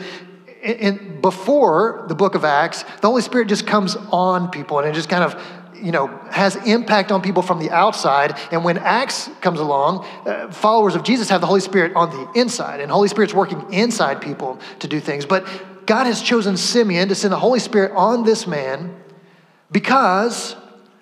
in, 0.64 1.22
before 1.22 2.06
the 2.08 2.16
book 2.16 2.36
of 2.36 2.46
Acts, 2.46 2.84
the 3.02 3.08
Holy 3.08 3.22
Spirit 3.22 3.48
just 3.48 3.68
comes 3.68 3.96
on 4.12 4.50
people 4.50 4.80
and 4.80 4.88
it 4.88 4.94
just 4.94 5.10
kind 5.10 5.24
of 5.24 5.42
you 5.76 5.92
know, 5.92 6.08
has 6.32 6.56
impact 6.66 7.12
on 7.12 7.22
people 7.22 7.42
from 7.42 7.60
the 7.60 7.70
outside. 7.70 8.40
And 8.54 8.64
when 8.64 8.78
Acts 8.78 9.30
comes 9.42 9.60
along, 9.60 10.06
uh, 10.26 10.50
followers 10.50 10.96
of 10.96 11.04
Jesus 11.04 11.28
have 11.28 11.42
the 11.42 11.48
Holy 11.48 11.60
Spirit 11.60 11.94
on 11.94 12.10
the 12.10 12.40
inside, 12.40 12.80
and 12.80 12.90
Holy 12.90 13.10
Spirit's 13.10 13.34
working 13.34 13.74
inside 13.74 14.22
people 14.22 14.60
to 14.80 14.88
do 14.88 15.02
things. 15.02 15.26
But 15.26 15.46
God 15.86 16.06
has 16.06 16.22
chosen 16.22 16.56
Simeon 16.56 17.10
to 17.10 17.16
send 17.16 17.34
the 17.34 17.40
Holy 17.40 17.60
Spirit 17.60 17.92
on 17.96 18.24
this 18.24 18.48
man 18.48 18.96
because 19.72 20.56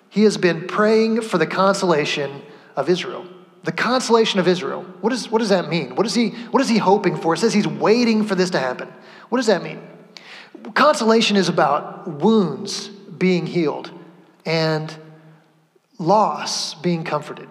he 0.10 0.24
has 0.24 0.38
been 0.38 0.65
praying 0.65 1.22
for 1.22 1.38
the 1.38 1.46
consolation 1.46 2.41
of 2.75 2.89
Israel. 2.89 3.27
the 3.63 3.72
consolation 3.72 4.39
of 4.39 4.48
Israel. 4.48 4.84
What, 5.01 5.13
is, 5.13 5.30
what 5.30 5.39
does 5.39 5.50
that 5.50 5.70
mean? 5.70 5.96
What 5.96 6.06
is, 6.06 6.15
he, 6.15 6.30
what 6.50 6.62
is 6.62 6.70
he 6.70 6.77
hoping 6.77 7.15
for? 7.15 7.34
It 7.34 7.38
says 7.38 7.53
he's 7.53 7.68
waiting 7.68 8.24
for 8.25 8.36
this 8.36 8.50
to 8.51 8.60
happen. 8.60 8.91
What 9.31 9.38
does 9.38 9.47
that 9.47 9.63
mean? 9.63 9.79
Consolation 10.73 11.38
is 11.38 11.47
about 11.47 12.05
wounds 12.05 12.89
being 12.89 13.45
healed 13.45 13.89
and 14.45 14.93
loss 15.97 16.73
being 16.73 17.05
comforted. 17.05 17.47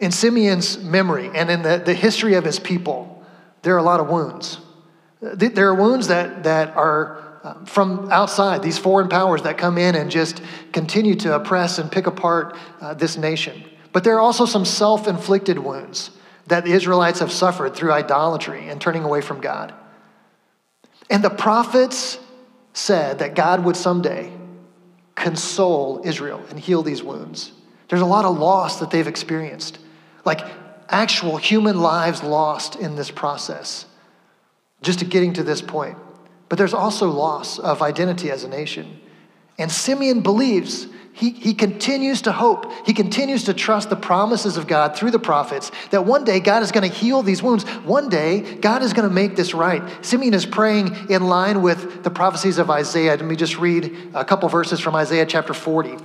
In 0.00 0.10
Simeon's 0.10 0.78
memory 0.78 1.30
and 1.34 1.50
in 1.50 1.60
the, 1.60 1.82
the 1.84 1.92
history 1.92 2.32
of 2.32 2.44
his 2.44 2.58
people, 2.58 3.26
there 3.60 3.74
are 3.74 3.78
a 3.78 3.82
lot 3.82 4.00
of 4.00 4.08
wounds. 4.08 4.58
There 5.20 5.68
are 5.68 5.74
wounds 5.74 6.08
that, 6.08 6.44
that 6.44 6.74
are 6.74 7.22
um, 7.44 7.66
from 7.66 8.10
outside, 8.10 8.62
these 8.62 8.78
foreign 8.78 9.10
powers 9.10 9.42
that 9.42 9.58
come 9.58 9.76
in 9.76 9.96
and 9.96 10.10
just 10.10 10.40
continue 10.72 11.14
to 11.16 11.34
oppress 11.34 11.78
and 11.78 11.92
pick 11.92 12.06
apart 12.06 12.56
uh, 12.80 12.94
this 12.94 13.18
nation. 13.18 13.62
But 13.92 14.02
there 14.02 14.14
are 14.14 14.20
also 14.20 14.46
some 14.46 14.64
self 14.64 15.08
inflicted 15.08 15.58
wounds 15.58 16.10
that 16.46 16.64
the 16.64 16.72
Israelites 16.72 17.18
have 17.18 17.30
suffered 17.30 17.74
through 17.74 17.92
idolatry 17.92 18.70
and 18.70 18.80
turning 18.80 19.04
away 19.04 19.20
from 19.20 19.42
God. 19.42 19.74
And 21.10 21.22
the 21.22 21.30
prophets 21.30 22.18
said 22.72 23.20
that 23.20 23.34
God 23.34 23.64
would 23.64 23.76
someday 23.76 24.32
console 25.14 26.02
Israel 26.04 26.44
and 26.50 26.58
heal 26.60 26.82
these 26.82 27.02
wounds. 27.02 27.52
There's 27.88 28.02
a 28.02 28.06
lot 28.06 28.24
of 28.24 28.38
loss 28.38 28.80
that 28.80 28.90
they've 28.90 29.06
experienced, 29.06 29.78
like 30.24 30.40
actual 30.88 31.36
human 31.36 31.80
lives 31.80 32.22
lost 32.22 32.76
in 32.76 32.96
this 32.96 33.10
process, 33.10 33.86
just 34.82 34.98
to 34.98 35.04
getting 35.04 35.32
to 35.34 35.42
this 35.42 35.62
point. 35.62 35.96
But 36.48 36.58
there's 36.58 36.74
also 36.74 37.08
loss 37.08 37.58
of 37.58 37.82
identity 37.82 38.30
as 38.30 38.44
a 38.44 38.48
nation. 38.48 39.00
And 39.58 39.70
Simeon 39.70 40.20
believes, 40.20 40.86
he, 41.16 41.30
he 41.30 41.54
continues 41.54 42.20
to 42.22 42.32
hope, 42.32 42.70
he 42.84 42.92
continues 42.92 43.44
to 43.44 43.54
trust 43.54 43.88
the 43.88 43.96
promises 43.96 44.58
of 44.58 44.66
God 44.66 44.94
through 44.94 45.12
the 45.12 45.18
prophets 45.18 45.72
that 45.90 46.04
one 46.04 46.24
day 46.24 46.40
God 46.40 46.62
is 46.62 46.72
going 46.72 46.88
to 46.88 46.94
heal 46.94 47.22
these 47.22 47.42
wounds. 47.42 47.64
One 47.64 48.10
day 48.10 48.56
God 48.56 48.82
is 48.82 48.92
going 48.92 49.08
to 49.08 49.14
make 49.14 49.34
this 49.34 49.54
right. 49.54 49.82
Simeon 50.04 50.34
is 50.34 50.44
praying 50.44 51.08
in 51.08 51.26
line 51.26 51.62
with 51.62 52.04
the 52.04 52.10
prophecies 52.10 52.58
of 52.58 52.70
Isaiah. 52.70 53.12
Let 53.12 53.24
me 53.24 53.34
just 53.34 53.56
read 53.56 54.10
a 54.12 54.26
couple 54.26 54.46
verses 54.50 54.78
from 54.78 54.94
Isaiah 54.94 55.24
chapter 55.24 55.54
40, 55.54 55.96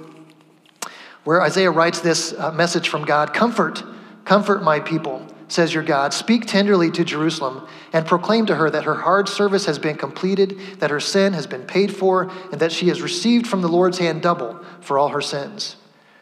where 1.25 1.41
Isaiah 1.41 1.71
writes 1.71 1.99
this 1.99 2.31
uh, 2.31 2.53
message 2.53 2.87
from 2.87 3.03
God 3.03 3.33
Comfort, 3.33 3.83
comfort 4.23 4.63
my 4.63 4.79
people 4.79 5.27
says 5.51 5.73
your 5.73 5.83
God. 5.83 6.13
Speak 6.13 6.45
tenderly 6.45 6.89
to 6.91 7.03
Jerusalem 7.03 7.67
and 7.93 8.05
proclaim 8.05 8.45
to 8.47 8.55
her 8.55 8.69
that 8.69 8.85
her 8.85 8.95
hard 8.95 9.27
service 9.27 9.65
has 9.65 9.79
been 9.79 9.95
completed, 9.95 10.59
that 10.79 10.89
her 10.89 10.99
sin 10.99 11.33
has 11.33 11.47
been 11.47 11.63
paid 11.63 11.95
for, 11.95 12.31
and 12.51 12.59
that 12.59 12.71
she 12.71 12.87
has 12.87 13.01
received 13.01 13.47
from 13.47 13.61
the 13.61 13.69
Lord's 13.69 13.97
hand 13.97 14.21
double 14.21 14.59
for 14.79 14.97
all 14.97 15.09
her 15.09 15.21
sins. 15.21 15.75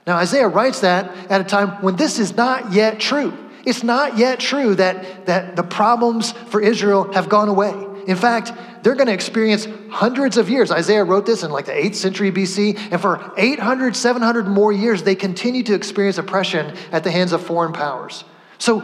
Now, 0.07 0.17
Isaiah 0.17 0.47
writes 0.47 0.81
that 0.81 1.15
at 1.29 1.41
a 1.41 1.43
time 1.43 1.81
when 1.83 1.95
this 1.95 2.19
is 2.19 2.35
not 2.35 2.73
yet 2.73 2.99
true. 2.99 3.33
It's 3.65 3.83
not 3.83 4.17
yet 4.17 4.39
true 4.39 4.73
that, 4.75 5.27
that 5.27 5.55
the 5.55 5.63
problems 5.63 6.31
for 6.31 6.61
Israel 6.61 7.11
have 7.13 7.29
gone 7.29 7.49
away. 7.49 7.85
In 8.07 8.15
fact, 8.15 8.53
they're 8.81 8.95
going 8.95 9.07
to 9.07 9.13
experience 9.13 9.67
hundreds 9.91 10.37
of 10.37 10.49
years. 10.49 10.71
Isaiah 10.71 11.03
wrote 11.03 11.25
this 11.25 11.43
in 11.43 11.51
like 11.51 11.65
the 11.65 11.73
8th 11.73 11.95
century 11.95 12.31
BC, 12.31 12.91
and 12.91 12.99
for 12.99 13.33
800, 13.37 13.95
700 13.95 14.47
more 14.47 14.71
years, 14.71 15.03
they 15.03 15.15
continue 15.15 15.61
to 15.63 15.75
experience 15.75 16.17
oppression 16.17 16.75
at 16.91 17.03
the 17.03 17.11
hands 17.11 17.33
of 17.33 17.45
foreign 17.45 17.73
powers. 17.73 18.23
So 18.57 18.81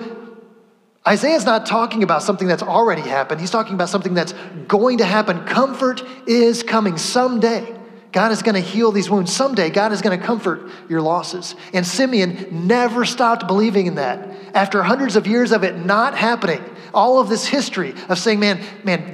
Isaiah's 1.08 1.46
not 1.46 1.66
talking 1.66 2.02
about 2.02 2.24
something 2.24 2.48
that's 2.48 2.64
already 2.64 3.02
happened. 3.02 3.40
He's 3.40 3.52
talking 3.52 3.76
about 3.76 3.90
something 3.90 4.16
that's 4.16 4.34
going 4.68 4.98
to 4.98 5.06
happen. 5.06 5.46
Comfort 5.46 6.04
is 6.26 6.64
coming 6.64 6.98
someday. 6.98 7.76
God 8.12 8.32
is 8.32 8.42
going 8.42 8.56
to 8.56 8.62
heal 8.62 8.92
these 8.92 9.10
wounds. 9.10 9.32
Someday, 9.32 9.70
God 9.70 9.92
is 9.92 10.02
going 10.02 10.18
to 10.18 10.26
comfort 10.26 10.70
your 10.90 11.02
losses. 11.02 11.54
And 11.74 11.86
Simeon 11.86 12.66
never 12.66 13.04
stopped 13.04 13.46
believing 13.46 13.88
in 13.88 13.96
that. 13.96 14.30
After 14.56 14.82
hundreds 14.82 15.16
of 15.18 15.28
years 15.28 15.52
of 15.52 15.64
it 15.64 15.78
not 15.78 16.16
happening, 16.16 16.64
all 16.94 17.20
of 17.20 17.28
this 17.28 17.46
history 17.46 17.94
of 18.08 18.18
saying, 18.18 18.40
man, 18.40 18.64
man, 18.86 19.14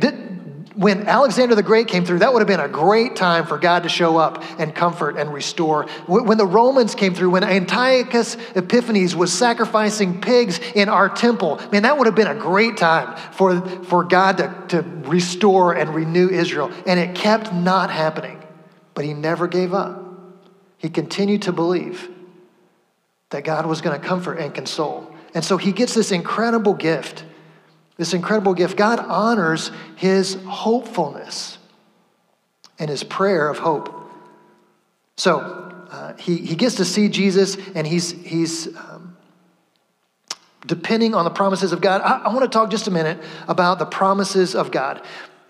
when 0.76 1.08
Alexander 1.08 1.56
the 1.56 1.64
Great 1.64 1.88
came 1.88 2.06
through, 2.06 2.20
that 2.20 2.32
would 2.32 2.40
have 2.40 2.48
been 2.48 2.60
a 2.60 2.68
great 2.68 3.16
time 3.16 3.46
for 3.46 3.58
God 3.58 3.84
to 3.84 3.90
show 3.90 4.18
up 4.18 4.44
and 4.58 4.74
comfort 4.74 5.18
and 5.18 5.34
restore. 5.34 5.84
When 6.08 6.38
the 6.38 6.46
Romans 6.46 6.96
came 6.96 7.14
through, 7.14 7.32
when 7.32 7.44
Antiochus 7.44 8.38
Epiphanes 8.56 9.16
was 9.16 9.34
sacrificing 9.34 10.22
pigs 10.22 10.60
in 10.76 10.88
our 10.88 11.10
temple, 11.10 11.60
man, 11.72 11.84
that 11.84 11.98
would 11.98 12.08
have 12.08 12.16
been 12.16 12.28
a 12.28 12.36
great 12.36 12.78
time 12.78 13.18
for, 13.34 13.62
for 13.84 14.04
God 14.04 14.38
to, 14.38 14.64
to 14.70 14.82
restore 15.10 15.74
and 15.74 15.94
renew 15.94 16.30
Israel. 16.30 16.72
And 16.86 17.00
it 17.00 17.16
kept 17.16 17.54
not 17.54 17.92
happening. 17.92 18.42
But 18.94 19.06
he 19.06 19.14
never 19.14 19.48
gave 19.48 19.74
up. 19.74 20.04
He 20.78 20.90
continued 20.90 21.44
to 21.44 21.52
believe 21.52 22.10
that 23.30 23.44
God 23.44 23.66
was 23.66 23.82
going 23.82 24.00
to 24.00 24.06
comfort 24.06 24.36
and 24.36 24.54
console. 24.54 25.14
And 25.34 25.44
so 25.44 25.58
he 25.58 25.72
gets 25.72 25.94
this 25.94 26.12
incredible 26.12 26.74
gift 26.74 27.26
this 28.02 28.16
incredible 28.16 28.56
gift. 28.56 28.78
God 28.78 28.98
honors 28.98 29.70
his 29.96 30.34
hopefulness 30.48 31.60
and 32.80 32.90
his 32.90 33.04
prayer 33.04 33.48
of 33.48 33.60
hope. 33.60 33.94
So 35.18 35.38
uh, 35.38 36.16
he, 36.18 36.38
he 36.38 36.56
gets 36.56 36.78
to 36.78 36.86
see 36.86 37.10
Jesus 37.10 37.58
and 37.76 37.86
he's, 37.86 38.10
he's 38.10 38.76
um, 38.76 39.16
depending 40.66 41.14
on 41.14 41.26
the 41.26 41.30
promises 41.30 41.74
of 41.74 41.82
God. 41.82 42.02
I, 42.02 42.24
I 42.24 42.34
want 42.34 42.42
to 42.42 42.50
talk 42.50 42.72
just 42.72 42.88
a 42.88 42.92
minute 42.92 43.22
about 43.48 43.78
the 43.78 43.86
promises 43.86 44.56
of 44.56 44.72
God. 44.72 45.00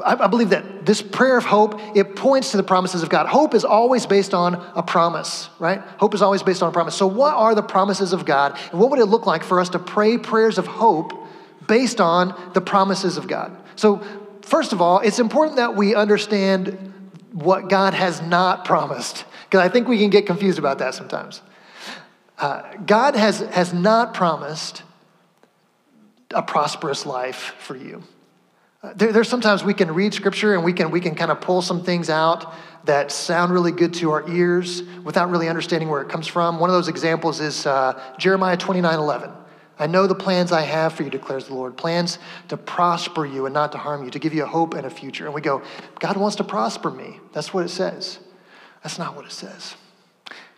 I, 0.06 0.16
I 0.16 0.28
believe 0.28 0.50
that 0.50 0.86
this 0.86 1.02
prayer 1.02 1.38
of 1.38 1.46
hope, 1.46 1.80
it 1.96 2.18
points 2.18 2.52
to 2.52 2.58
the 2.58 2.64
promises 2.64 3.02
of 3.02 3.08
God. 3.08 3.28
Hope 3.28 3.54
is 3.54 3.64
always 3.64 4.06
based 4.06 4.34
on 4.34 4.56
a 4.76 4.84
promise, 4.84 5.48
right? 5.58 5.80
Hope 6.00 6.14
is 6.14 6.22
always 6.22 6.44
based 6.44 6.62
on 6.62 6.68
a 6.68 6.74
promise. 6.74 6.96
So, 6.96 7.08
what 7.08 7.34
are 7.34 7.56
the 7.56 7.64
promises 7.64 8.12
of 8.12 8.26
God? 8.26 8.60
And 8.72 8.80
what 8.82 8.90
would 8.90 9.00
it 9.00 9.06
look 9.06 9.26
like 9.26 9.46
for 9.46 9.62
us 9.62 9.70
to 9.70 9.80
pray 9.80 10.18
prayers 10.18 10.58
of 10.58 10.68
hope 10.68 11.21
based 11.68 12.02
on 12.02 12.52
the 12.54 12.62
promises 12.62 13.18
of 13.18 13.28
God. 13.28 13.56
So, 13.76 14.02
first 14.42 14.74
of 14.74 14.82
all, 14.82 15.00
it's 15.00 15.20
important 15.20 15.58
that 15.58 15.76
we 15.76 15.96
understand 15.96 16.94
what 17.32 17.70
God 17.70 17.94
has 17.94 18.22
not 18.22 18.66
promised, 18.66 19.26
because 19.46 19.62
I 19.62 19.70
think 19.70 19.88
we 19.88 19.98
can 19.98 20.10
get 20.10 20.26
confused 20.26 20.60
about 20.60 20.80
that 20.80 20.94
sometimes. 20.94 21.42
Uh, 22.38 22.76
God 22.86 23.16
has, 23.16 23.40
has 23.40 23.74
not 23.74 24.14
promised 24.14 24.84
a 26.32 26.42
prosperous 26.42 27.06
life 27.06 27.56
for 27.60 27.76
you. 27.76 28.04
Uh, 28.84 28.94
there, 28.96 29.12
there's 29.12 29.30
sometimes 29.30 29.64
we 29.64 29.74
can 29.74 29.94
read 29.94 30.14
scripture 30.14 30.56
and 30.56 30.64
we 30.64 30.74
can, 30.74 30.90
we 30.90 31.00
can 31.00 31.14
kind 31.14 31.30
of 31.30 31.40
pull 31.40 31.62
some 31.62 31.84
things 31.84 32.10
out 32.10 32.54
that 32.86 33.12
sound 33.12 33.54
really 33.54 33.72
good 33.72 33.94
to 33.94 34.12
our 34.12 34.28
ears 34.28 34.82
without 35.04 35.30
really 35.30 35.48
understanding 35.48 35.88
where 35.88 36.02
it 36.02 36.10
comes 36.10 36.26
from. 36.26 36.60
One 36.60 36.70
of 36.70 36.74
those 36.74 36.88
examples 36.88 37.40
is 37.40 37.68
uh, 37.68 38.02
Jeremiah 38.18 38.58
29 38.58 38.98
11. 38.98 39.32
I 39.82 39.88
know 39.88 40.06
the 40.06 40.16
plans 40.16 40.52
I 40.52 40.62
have 40.62 40.94
for 40.94 41.04
you, 41.04 41.10
declares 41.10 41.48
the 41.48 41.56
Lord 41.56 41.76
plans 41.76 42.20
to 42.50 42.58
prosper 42.58 43.26
you 43.26 43.46
and 43.48 43.54
not 43.54 43.72
to 43.72 43.80
harm 43.80 44.04
you, 44.04 44.12
to 44.12 44.20
give 44.20 44.34
you 44.34 44.44
a 44.44 44.48
hope 44.48 44.76
and 44.76 44.86
a 44.86 44.90
future. 44.90 45.26
And 45.26 45.34
we 45.34 45.42
go, 45.42 45.64
God 46.00 46.18
wants 46.18 46.36
to 46.38 46.44
prosper 46.44 46.92
me. 46.92 47.20
That's 47.34 47.54
what 47.54 47.66
it 47.66 47.70
says. 47.70 48.20
That's 48.84 49.00
not 49.00 49.16
what 49.16 49.26
it 49.26 49.32
says. 49.32 49.76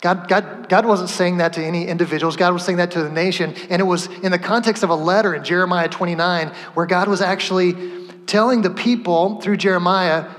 God, 0.01 0.27
God, 0.27 0.67
God 0.67 0.85
wasn't 0.85 1.09
saying 1.09 1.37
that 1.37 1.53
to 1.53 1.63
any 1.63 1.87
individuals. 1.87 2.35
God 2.35 2.51
was 2.51 2.65
saying 2.65 2.77
that 2.79 2.91
to 2.91 3.01
the 3.01 3.09
nation. 3.09 3.55
And 3.69 3.79
it 3.79 3.85
was 3.85 4.07
in 4.07 4.33
the 4.33 4.39
context 4.39 4.83
of 4.83 4.89
a 4.89 4.95
letter 4.95 5.33
in 5.33 5.45
Jeremiah 5.45 5.87
29 5.87 6.49
where 6.73 6.85
God 6.85 7.07
was 7.07 7.21
actually 7.21 7.73
telling 8.25 8.61
the 8.61 8.69
people 8.69 9.39
through 9.39 9.55
Jeremiah, 9.57 10.29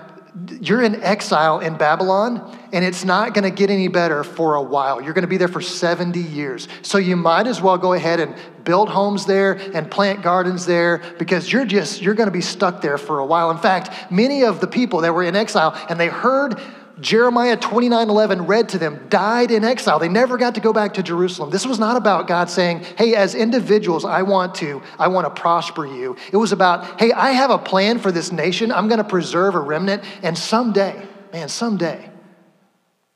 you're 0.61 0.83
in 0.83 1.01
exile 1.03 1.61
in 1.61 1.77
Babylon, 1.77 2.59
and 2.73 2.85
it's 2.85 3.05
not 3.05 3.35
going 3.35 3.45
to 3.45 3.51
get 3.51 3.71
any 3.71 3.87
better 3.87 4.25
for 4.25 4.57
a 4.57 4.63
while. 4.63 5.01
You're 5.01 5.13
going 5.13 5.23
to 5.23 5.29
be 5.29 5.37
there 5.37 5.49
for 5.49 5.61
70 5.61 6.19
years. 6.21 6.67
So 6.83 6.99
you 6.99 7.17
might 7.17 7.47
as 7.47 7.61
well 7.61 7.79
go 7.79 7.93
ahead 7.93 8.19
and 8.19 8.35
build 8.65 8.89
homes 8.89 9.27
there 9.27 9.53
and 9.75 9.89
plant 9.89 10.23
gardens 10.23 10.67
there 10.67 11.03
because 11.19 11.53
you're 11.53 11.67
just 11.67 12.03
you're 12.03 12.15
going 12.15 12.27
to 12.27 12.33
be 12.33 12.41
stuck 12.41 12.81
there 12.81 12.99
for 12.99 13.21
a 13.21 13.27
while. 13.27 13.51
In 13.51 13.59
fact, 13.59 14.11
many 14.11 14.43
of 14.43 14.61
the 14.61 14.67
people 14.67 15.03
that 15.03 15.15
were 15.15 15.23
in 15.23 15.37
exile 15.37 15.73
and 15.89 16.01
they 16.01 16.09
heard 16.09 16.61
Jeremiah 17.01 17.57
29 17.57 18.09
11 18.09 18.47
read 18.47 18.69
to 18.71 18.79
them, 18.79 19.07
died 19.09 19.51
in 19.51 19.65
exile. 19.65 19.99
They 19.99 20.09
never 20.09 20.39
got 20.39 20.55
to 20.55 20.61
go 20.61 20.73
back 20.73 20.95
to 20.95 21.03
Jerusalem. 21.03 21.51
This 21.51 21.67
was 21.67 21.79
not 21.79 21.97
about 21.97 22.29
God 22.29 22.49
saying, 22.49 22.85
Hey, 22.97 23.15
as 23.15 23.35
individuals, 23.35 24.05
I 24.05 24.23
want 24.23 24.55
to, 24.57 24.81
I 24.99 25.09
want 25.09 25.27
to 25.27 25.41
prosper 25.41 25.87
you. 25.87 26.17
It 26.33 26.37
was 26.37 26.53
about, 26.53 27.01
hey, 27.01 27.11
I 27.13 27.33
have 27.33 27.51
a 27.51 27.59
plan 27.59 27.99
for 27.99 28.13
this 28.13 28.31
nation. 28.31 28.71
I'm 28.71 28.87
going 28.87 28.99
to 28.99 29.05
preserve 29.05 29.57
a 29.57 29.61
remnant, 29.61 30.05
and 30.23 30.39
someday, 30.39 31.07
man, 31.33 31.49
someday, 31.49 32.11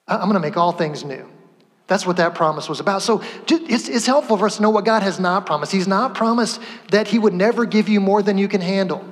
I'm 0.09 0.21
going 0.23 0.35
to 0.35 0.41
make 0.41 0.57
all 0.57 0.73
things 0.73 1.05
new. 1.05 1.29
That's 1.87 2.05
what 2.05 2.19
that 2.19 2.35
promise 2.35 2.69
was 2.69 2.81
about. 2.81 3.03
So 3.03 3.23
it's, 3.49 3.89
it's 3.89 4.07
helpful 4.07 4.37
for 4.37 4.47
us 4.47 4.57
to 4.57 4.63
know 4.63 4.71
what 4.71 4.85
God 4.85 5.03
has 5.03 5.19
not 5.19 5.47
promised. 5.47 5.73
He's 5.73 5.89
not 5.89 6.15
promised 6.15 6.61
that 6.91 7.09
He 7.09 7.19
would 7.19 7.33
never 7.33 7.65
give 7.65 7.89
you 7.89 8.01
more 8.01 8.23
than 8.23 8.39
you 8.39 8.49
can 8.49 8.61
handle. 8.61 9.05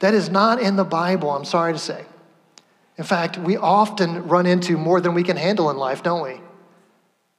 That 0.00 0.14
is 0.14 0.28
not 0.28 0.60
in 0.60 0.76
the 0.76 0.84
Bible, 0.84 1.30
I'm 1.30 1.44
sorry 1.44 1.72
to 1.72 1.78
say. 1.78 2.04
In 2.98 3.04
fact, 3.04 3.38
we 3.38 3.56
often 3.56 4.26
run 4.26 4.46
into 4.46 4.78
more 4.78 5.00
than 5.00 5.14
we 5.14 5.22
can 5.22 5.36
handle 5.36 5.70
in 5.70 5.76
life, 5.76 6.02
don't 6.02 6.22
we? 6.22 6.30
I 6.30 6.40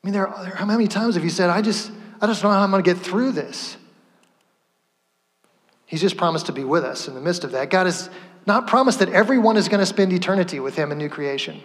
mean, 0.03 0.13
there 0.13 0.27
are, 0.27 0.55
how 0.55 0.65
many 0.65 0.87
times 0.87 1.15
have 1.15 1.23
you 1.23 1.29
said, 1.29 1.49
I 1.49 1.61
just, 1.61 1.91
I 2.21 2.27
just 2.27 2.41
don't 2.41 2.51
know 2.51 2.57
how 2.57 2.63
I'm 2.63 2.71
going 2.71 2.83
to 2.83 2.93
get 2.93 3.01
through 3.01 3.31
this? 3.31 3.77
He's 5.85 6.01
just 6.01 6.17
promised 6.17 6.47
to 6.47 6.51
be 6.51 6.63
with 6.63 6.83
us 6.83 7.07
in 7.07 7.15
the 7.15 7.21
midst 7.21 7.43
of 7.43 7.51
that. 7.51 7.69
God 7.69 7.85
has 7.85 8.09
not 8.45 8.67
promised 8.67 8.99
that 8.99 9.09
everyone 9.09 9.57
is 9.57 9.67
going 9.67 9.79
to 9.79 9.85
spend 9.85 10.13
eternity 10.13 10.59
with 10.59 10.75
Him 10.75 10.91
in 10.91 10.97
new 10.97 11.09
creation. 11.09 11.61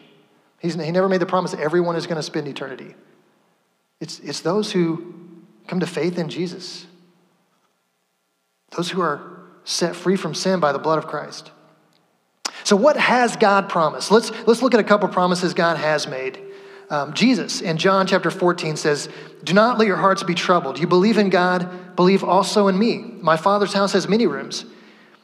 He's, 0.58 0.74
he 0.74 0.90
never 0.90 1.08
made 1.08 1.20
the 1.20 1.26
promise 1.26 1.50
that 1.50 1.60
everyone 1.60 1.96
is 1.96 2.06
going 2.06 2.16
to 2.16 2.22
spend 2.22 2.48
eternity. 2.48 2.94
It's, 4.00 4.20
it's 4.20 4.40
those 4.40 4.72
who 4.72 5.14
come 5.66 5.80
to 5.80 5.86
faith 5.86 6.18
in 6.18 6.28
Jesus. 6.28 6.86
Those 8.76 8.90
who 8.90 9.00
are 9.00 9.42
set 9.64 9.94
free 9.94 10.16
from 10.16 10.34
sin 10.34 10.60
by 10.60 10.72
the 10.72 10.78
blood 10.78 10.98
of 10.98 11.06
Christ. 11.06 11.50
So, 12.64 12.76
what 12.76 12.96
has 12.96 13.36
God 13.36 13.68
promised? 13.68 14.10
Let's, 14.10 14.30
let's 14.46 14.62
look 14.62 14.74
at 14.74 14.80
a 14.80 14.84
couple 14.84 15.08
promises 15.08 15.54
God 15.54 15.76
has 15.76 16.06
made. 16.06 16.40
Um, 16.90 17.14
Jesus 17.14 17.62
in 17.62 17.78
John 17.78 18.06
chapter 18.06 18.30
14 18.30 18.76
says, 18.76 19.08
Do 19.44 19.54
not 19.54 19.78
let 19.78 19.86
your 19.86 19.96
hearts 19.96 20.22
be 20.22 20.34
troubled. 20.34 20.78
You 20.78 20.86
believe 20.86 21.16
in 21.16 21.30
God, 21.30 21.96
believe 21.96 22.22
also 22.22 22.68
in 22.68 22.78
me. 22.78 22.98
My 22.98 23.36
Father's 23.36 23.72
house 23.72 23.92
has 23.92 24.08
many 24.08 24.26
rooms. 24.26 24.66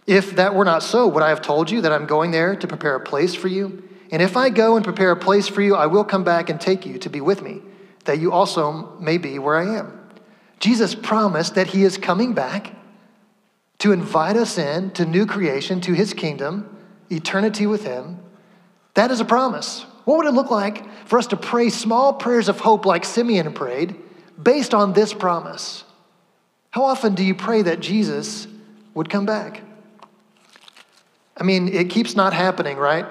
If 0.06 0.36
that 0.36 0.54
were 0.54 0.64
not 0.64 0.82
so, 0.82 1.06
would 1.06 1.22
I 1.22 1.28
have 1.28 1.42
told 1.42 1.70
you 1.70 1.82
that 1.82 1.92
I'm 1.92 2.06
going 2.06 2.30
there 2.30 2.56
to 2.56 2.66
prepare 2.66 2.94
a 2.94 3.00
place 3.00 3.34
for 3.34 3.48
you? 3.48 3.86
And 4.10 4.22
if 4.22 4.36
I 4.36 4.48
go 4.48 4.76
and 4.76 4.84
prepare 4.84 5.10
a 5.10 5.16
place 5.16 5.48
for 5.48 5.60
you, 5.60 5.76
I 5.76 5.86
will 5.86 6.04
come 6.04 6.24
back 6.24 6.48
and 6.48 6.58
take 6.58 6.86
you 6.86 6.98
to 7.00 7.10
be 7.10 7.20
with 7.20 7.42
me, 7.42 7.60
that 8.06 8.18
you 8.18 8.32
also 8.32 8.96
may 8.98 9.18
be 9.18 9.38
where 9.38 9.56
I 9.56 9.76
am. 9.76 9.92
Jesus 10.60 10.94
promised 10.94 11.54
that 11.56 11.68
he 11.68 11.84
is 11.84 11.98
coming 11.98 12.32
back 12.32 12.72
to 13.80 13.92
invite 13.92 14.36
us 14.36 14.56
in 14.56 14.90
to 14.92 15.04
new 15.04 15.26
creation, 15.26 15.82
to 15.82 15.92
his 15.92 16.14
kingdom, 16.14 16.77
eternity 17.10 17.66
with 17.66 17.84
him. 17.84 18.18
That 18.94 19.10
is 19.10 19.20
a 19.20 19.24
promise. 19.24 19.84
What 20.04 20.18
would 20.18 20.26
it 20.26 20.32
look 20.32 20.50
like 20.50 20.88
for 21.06 21.18
us 21.18 21.26
to 21.28 21.36
pray 21.36 21.68
small 21.70 22.14
prayers 22.14 22.48
of 22.48 22.60
hope 22.60 22.86
like 22.86 23.04
Simeon 23.04 23.52
prayed 23.52 23.96
based 24.42 24.74
on 24.74 24.92
this 24.92 25.12
promise? 25.12 25.84
How 26.70 26.84
often 26.84 27.14
do 27.14 27.24
you 27.24 27.34
pray 27.34 27.62
that 27.62 27.80
Jesus 27.80 28.46
would 28.94 29.10
come 29.10 29.26
back? 29.26 29.62
I 31.36 31.44
mean, 31.44 31.68
it 31.68 31.90
keeps 31.90 32.16
not 32.16 32.32
happening, 32.32 32.76
right? 32.76 33.06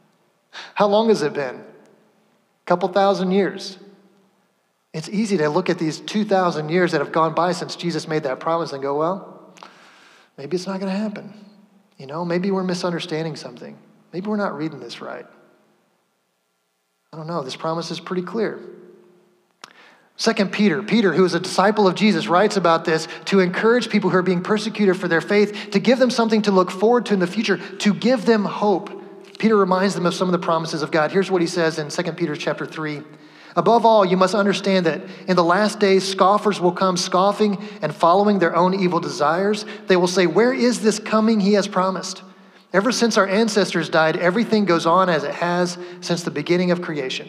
How 0.74 0.86
long 0.86 1.08
has 1.08 1.22
it 1.22 1.32
been? 1.32 1.56
A 1.56 2.66
couple 2.66 2.88
thousand 2.88 3.32
years. 3.32 3.78
It's 4.92 5.08
easy 5.08 5.36
to 5.36 5.48
look 5.48 5.70
at 5.70 5.78
these 5.78 6.00
2,000 6.00 6.68
years 6.68 6.92
that 6.92 7.00
have 7.00 7.12
gone 7.12 7.34
by 7.34 7.52
since 7.52 7.76
Jesus 7.76 8.08
made 8.08 8.24
that 8.24 8.40
promise 8.40 8.72
and 8.72 8.82
go, 8.82 8.98
well, 8.98 9.54
maybe 10.36 10.56
it's 10.56 10.66
not 10.66 10.80
going 10.80 10.92
to 10.92 10.98
happen. 10.98 11.32
You 12.00 12.06
know, 12.06 12.24
maybe 12.24 12.50
we're 12.50 12.64
misunderstanding 12.64 13.36
something. 13.36 13.76
Maybe 14.14 14.26
we're 14.26 14.38
not 14.38 14.56
reading 14.56 14.80
this 14.80 15.02
right. 15.02 15.26
I 17.12 17.16
don't 17.16 17.26
know. 17.26 17.42
This 17.42 17.56
promise 17.56 17.90
is 17.90 18.00
pretty 18.00 18.22
clear. 18.22 18.58
Second 20.16 20.50
Peter, 20.50 20.82
Peter, 20.82 21.12
who 21.12 21.26
is 21.26 21.34
a 21.34 21.40
disciple 21.40 21.86
of 21.86 21.94
Jesus, 21.94 22.26
writes 22.26 22.56
about 22.56 22.86
this 22.86 23.06
to 23.26 23.40
encourage 23.40 23.90
people 23.90 24.08
who 24.08 24.16
are 24.16 24.22
being 24.22 24.42
persecuted 24.42 24.96
for 24.96 25.08
their 25.08 25.20
faith, 25.20 25.72
to 25.72 25.78
give 25.78 25.98
them 25.98 26.08
something 26.10 26.40
to 26.42 26.50
look 26.50 26.70
forward 26.70 27.04
to 27.06 27.12
in 27.12 27.20
the 27.20 27.26
future, 27.26 27.58
to 27.58 27.92
give 27.92 28.24
them 28.24 28.46
hope. 28.46 28.90
Peter 29.38 29.56
reminds 29.56 29.94
them 29.94 30.06
of 30.06 30.14
some 30.14 30.26
of 30.26 30.32
the 30.32 30.38
promises 30.38 30.80
of 30.80 30.90
God. 30.90 31.12
Here's 31.12 31.30
what 31.30 31.42
he 31.42 31.46
says 31.46 31.78
in 31.78 31.90
2 31.90 32.12
Peter 32.12 32.34
chapter 32.34 32.64
3. 32.64 33.02
Above 33.56 33.84
all, 33.84 34.04
you 34.04 34.16
must 34.16 34.34
understand 34.34 34.86
that 34.86 35.02
in 35.26 35.36
the 35.36 35.44
last 35.44 35.80
days, 35.80 36.06
scoffers 36.06 36.60
will 36.60 36.72
come 36.72 36.96
scoffing 36.96 37.58
and 37.82 37.94
following 37.94 38.38
their 38.38 38.54
own 38.54 38.74
evil 38.74 39.00
desires. 39.00 39.64
They 39.88 39.96
will 39.96 40.06
say, 40.06 40.26
Where 40.26 40.52
is 40.52 40.80
this 40.82 40.98
coming 40.98 41.40
he 41.40 41.54
has 41.54 41.66
promised? 41.66 42.22
Ever 42.72 42.92
since 42.92 43.18
our 43.18 43.26
ancestors 43.26 43.88
died, 43.88 44.16
everything 44.16 44.64
goes 44.64 44.86
on 44.86 45.08
as 45.08 45.24
it 45.24 45.34
has 45.34 45.76
since 46.00 46.22
the 46.22 46.30
beginning 46.30 46.70
of 46.70 46.80
creation. 46.80 47.28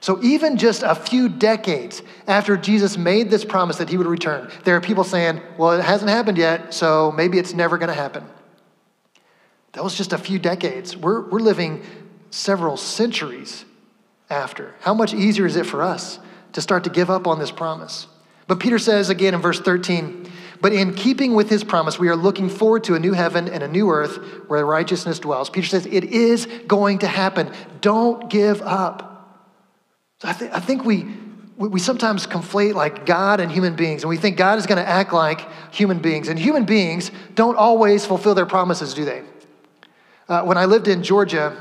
So, 0.00 0.22
even 0.22 0.56
just 0.56 0.82
a 0.82 0.94
few 0.94 1.28
decades 1.28 2.02
after 2.26 2.56
Jesus 2.56 2.96
made 2.96 3.30
this 3.30 3.44
promise 3.44 3.76
that 3.76 3.88
he 3.88 3.96
would 3.96 4.06
return, 4.06 4.50
there 4.64 4.76
are 4.76 4.80
people 4.80 5.04
saying, 5.04 5.40
well, 5.58 5.72
it 5.72 5.82
hasn't 5.82 6.10
happened 6.10 6.38
yet, 6.38 6.72
so 6.72 7.12
maybe 7.12 7.38
it's 7.38 7.54
never 7.54 7.78
going 7.78 7.88
to 7.88 7.94
happen. 7.94 8.24
That 9.72 9.82
was 9.82 9.94
just 9.94 10.12
a 10.12 10.18
few 10.18 10.38
decades. 10.38 10.96
We're, 10.96 11.28
we're 11.28 11.40
living 11.40 11.82
several 12.30 12.76
centuries 12.76 13.64
after. 14.30 14.74
How 14.80 14.94
much 14.94 15.14
easier 15.14 15.46
is 15.46 15.56
it 15.56 15.66
for 15.66 15.82
us 15.82 16.18
to 16.52 16.60
start 16.60 16.84
to 16.84 16.90
give 16.90 17.10
up 17.10 17.26
on 17.26 17.38
this 17.38 17.50
promise? 17.50 18.06
But 18.46 18.60
Peter 18.60 18.78
says 18.78 19.10
again 19.10 19.34
in 19.34 19.40
verse 19.40 19.60
13, 19.60 20.30
but 20.60 20.72
in 20.72 20.94
keeping 20.94 21.34
with 21.34 21.50
his 21.50 21.64
promise, 21.64 21.98
we 21.98 22.08
are 22.08 22.16
looking 22.16 22.48
forward 22.48 22.84
to 22.84 22.94
a 22.94 22.98
new 22.98 23.12
heaven 23.12 23.48
and 23.48 23.62
a 23.62 23.68
new 23.68 23.90
earth 23.90 24.16
where 24.48 24.64
righteousness 24.64 25.18
dwells. 25.18 25.50
Peter 25.50 25.66
says, 25.66 25.86
it 25.86 26.04
is 26.04 26.46
going 26.66 27.00
to 27.00 27.06
happen. 27.06 27.52
Don't 27.80 28.30
give 28.30 28.62
up. 28.62 29.14
So 30.20 30.28
I, 30.28 30.32
th- 30.32 30.50
I 30.52 30.60
think 30.60 30.84
we, 30.84 31.06
we 31.56 31.80
sometimes 31.80 32.26
conflate 32.26 32.74
like 32.74 33.04
God 33.04 33.40
and 33.40 33.50
human 33.50 33.76
beings, 33.76 34.02
and 34.02 34.08
we 34.08 34.16
think 34.16 34.36
God 34.36 34.58
is 34.58 34.66
going 34.66 34.82
to 34.82 34.88
act 34.88 35.12
like 35.12 35.46
human 35.72 35.98
beings. 35.98 36.28
And 36.28 36.38
human 36.38 36.64
beings 36.64 37.10
don't 37.34 37.56
always 37.56 38.06
fulfill 38.06 38.34
their 38.34 38.46
promises, 38.46 38.94
do 38.94 39.04
they? 39.04 39.22
Uh, 40.28 40.42
when 40.42 40.56
I 40.56 40.64
lived 40.64 40.88
in 40.88 41.02
Georgia, 41.02 41.56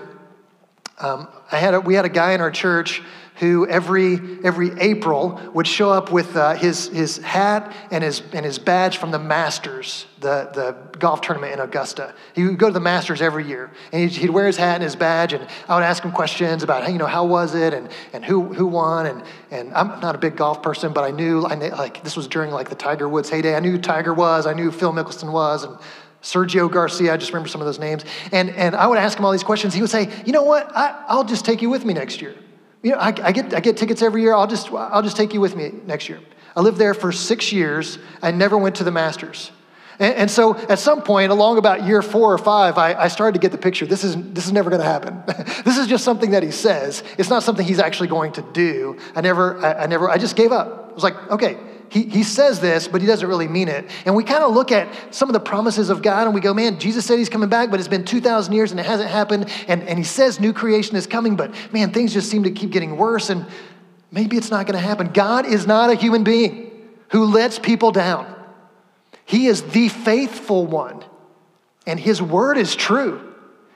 um, 1.04 1.28
I 1.52 1.58
had 1.58 1.74
a, 1.74 1.80
we 1.82 1.94
had 1.94 2.06
a 2.06 2.10
guy 2.10 2.34
in 2.34 2.42
our 2.42 2.52
church 2.52 3.02
who 3.38 3.68
every, 3.68 4.20
every 4.44 4.80
April 4.80 5.42
would 5.54 5.66
show 5.68 5.90
up 5.90 6.12
with 6.12 6.36
uh, 6.36 6.54
his, 6.54 6.88
his 6.90 7.18
hat 7.18 7.76
and 7.90 8.04
his, 8.04 8.22
and 8.32 8.46
his 8.46 8.60
badge 8.60 8.98
from 8.98 9.10
the 9.10 9.18
Masters, 9.18 10.06
the, 10.20 10.52
the 10.54 10.98
golf 11.00 11.22
tournament 11.22 11.52
in 11.52 11.60
Augusta. 11.60 12.14
He 12.36 12.46
would 12.46 12.60
go 12.60 12.68
to 12.68 12.74
the 12.74 12.80
Masters 12.80 13.24
every 13.24 13.48
year, 13.48 13.72
and 13.92 14.04
he'd, 14.04 14.16
he'd 14.22 14.30
wear 14.30 14.46
his 14.46 14.56
hat 14.56 14.76
and 14.76 14.84
his 14.84 14.96
badge, 14.96 15.34
and 15.34 15.48
I 15.68 15.76
would 15.76 15.84
ask 15.84 16.04
him 16.04 16.12
questions 16.12 16.62
about, 16.62 16.90
you 16.92 17.00
know, 17.00 17.08
how 17.08 17.26
was 17.26 17.56
it, 17.56 17.74
and, 17.74 17.90
and 18.14 18.24
who, 18.24 18.54
who 18.54 18.68
won, 18.68 19.08
and, 19.08 19.24
and 19.50 19.74
I'm 19.74 20.00
not 20.00 20.14
a 20.14 20.20
big 20.20 20.36
golf 20.36 20.62
person, 20.62 20.94
but 20.94 21.04
I 21.04 21.10
knew, 21.10 21.44
I 21.46 21.56
knew, 21.56 21.70
like, 21.70 22.04
this 22.04 22.16
was 22.16 22.28
during, 22.28 22.52
like, 22.52 22.70
the 22.70 22.76
Tiger 22.76 23.10
Woods 23.10 23.30
heyday. 23.32 23.56
I 23.56 23.60
knew 23.60 23.80
Tiger 23.80 24.14
was, 24.14 24.46
I 24.46 24.54
knew 24.54 24.72
Phil 24.72 24.94
Mickelson 24.94 25.32
was, 25.32 25.64
and 25.64 25.76
Sergio 26.24 26.72
Garcia, 26.72 27.14
I 27.14 27.18
just 27.18 27.32
remember 27.32 27.50
some 27.50 27.62
of 27.62 27.66
those 27.66 27.80
names. 27.80 28.06
And, 28.32 28.50
and 28.52 28.76
I 28.76 28.88
would 28.88 28.98
ask 28.98 29.20
him 29.20 29.26
all 29.26 29.32
these 29.32 29.44
questions. 29.44 29.74
He 29.74 29.82
would 29.82 29.90
say, 29.90 30.10
you 30.26 30.32
know 30.32 30.44
what, 30.44 30.76
I, 30.76 31.04
I'll 31.08 31.26
just 31.26 31.46
take 31.46 31.62
you 31.62 31.70
with 31.70 31.86
me 31.86 31.94
next 31.94 32.22
year. 32.22 32.34
You 32.82 32.92
know, 32.92 32.98
I, 32.98 33.08
I, 33.08 33.32
get, 33.32 33.54
I 33.54 33.60
get 33.60 33.78
tickets 33.78 34.02
every 34.02 34.22
year. 34.22 34.34
I'll 34.34 34.48
just, 34.48 34.72
I'll 34.72 35.02
just 35.02 35.18
take 35.18 35.34
you 35.34 35.42
with 35.42 35.56
me 35.56 35.72
next 35.86 36.08
year. 36.10 36.20
I 36.56 36.62
lived 36.62 36.78
there 36.78 36.94
for 36.94 37.12
six 37.12 37.52
years. 37.52 38.00
I 38.22 38.32
never 38.32 38.58
went 38.58 38.76
to 38.76 38.84
the 38.84 38.92
Masters. 38.92 39.52
And, 40.00 40.16
and 40.16 40.32
so 40.32 40.56
at 40.56 40.80
some 40.80 41.02
point, 41.02 41.32
along 41.32 41.58
about 41.58 41.84
year 41.84 42.02
four 42.02 42.34
or 42.34 42.38
five, 42.38 42.78
I, 42.78 42.94
I 42.94 43.08
started 43.10 43.34
to 43.34 43.40
get 43.40 43.52
the 43.52 43.58
picture. 43.58 43.86
This 43.86 44.04
is, 44.04 44.16
this 44.34 44.46
is 44.46 44.54
never 44.54 44.70
going 44.70 44.82
to 44.82 44.88
happen. 44.88 45.24
this 45.66 45.78
is 45.78 45.88
just 45.88 46.06
something 46.06 46.32
that 46.32 46.44
he 46.44 46.52
says. 46.52 47.04
It's 47.18 47.30
not 47.30 47.44
something 47.44 47.66
he's 47.66 47.80
actually 47.80 48.08
going 48.08 48.32
to 48.34 48.42
do. 48.54 48.98
I 49.14 49.22
never, 49.22 49.58
I, 49.60 49.84
I 49.84 49.86
never, 49.88 50.10
I 50.10 50.18
just 50.18 50.36
gave 50.36 50.52
up. 50.52 50.90
I 50.92 50.94
was 50.94 51.04
like, 51.04 51.32
okay, 51.32 51.58
he, 51.94 52.06
he 52.06 52.24
says 52.24 52.60
this, 52.60 52.88
but 52.88 53.02
he 53.02 53.08
doesn't 53.08 53.30
really 53.30 53.48
mean 53.48 53.68
it. 53.68 53.88
And 54.08 54.16
we 54.16 54.24
kind 54.24 54.44
of 54.44 54.52
look 54.52 54.72
at 54.72 54.88
some 55.14 55.30
of 55.30 55.34
the 55.34 55.40
promises 55.40 55.92
of 55.92 56.02
God 56.02 56.26
and 56.26 56.34
we 56.34 56.42
go, 56.42 56.52
man, 56.52 56.80
Jesus 56.80 57.06
said 57.06 57.20
he's 57.20 57.30
coming 57.30 57.50
back, 57.50 57.70
but 57.70 57.80
it's 57.80 57.88
been 57.88 58.04
2,000 58.04 58.52
years 58.52 58.72
and 58.72 58.80
it 58.80 58.86
hasn't 58.88 59.12
happened. 59.12 59.48
And, 59.68 59.84
and 59.84 60.00
he 60.00 60.04
says 60.04 60.40
new 60.40 60.54
creation 60.54 60.96
is 60.96 61.06
coming, 61.06 61.36
but 61.36 61.54
man, 61.72 61.94
things 61.94 62.12
just 62.12 62.32
seem 62.32 62.46
to 62.46 62.52
keep 62.52 62.72
getting 62.72 62.98
worse 62.98 63.30
and 63.30 63.46
maybe 64.10 64.38
it's 64.38 64.50
not 64.50 64.66
going 64.66 64.74
to 64.74 64.84
happen. 64.84 65.10
God 65.10 65.46
is 65.46 65.68
not 65.68 65.92
a 65.92 65.94
human 65.94 66.24
being 66.24 66.72
who 67.10 67.26
lets 67.26 67.60
people 67.60 67.92
down, 67.92 68.26
He 69.26 69.46
is 69.46 69.62
the 69.62 69.88
faithful 69.90 70.66
one, 70.66 71.04
and 71.86 72.00
His 72.00 72.24
word 72.24 72.58
is 72.58 72.76
true. 72.76 73.36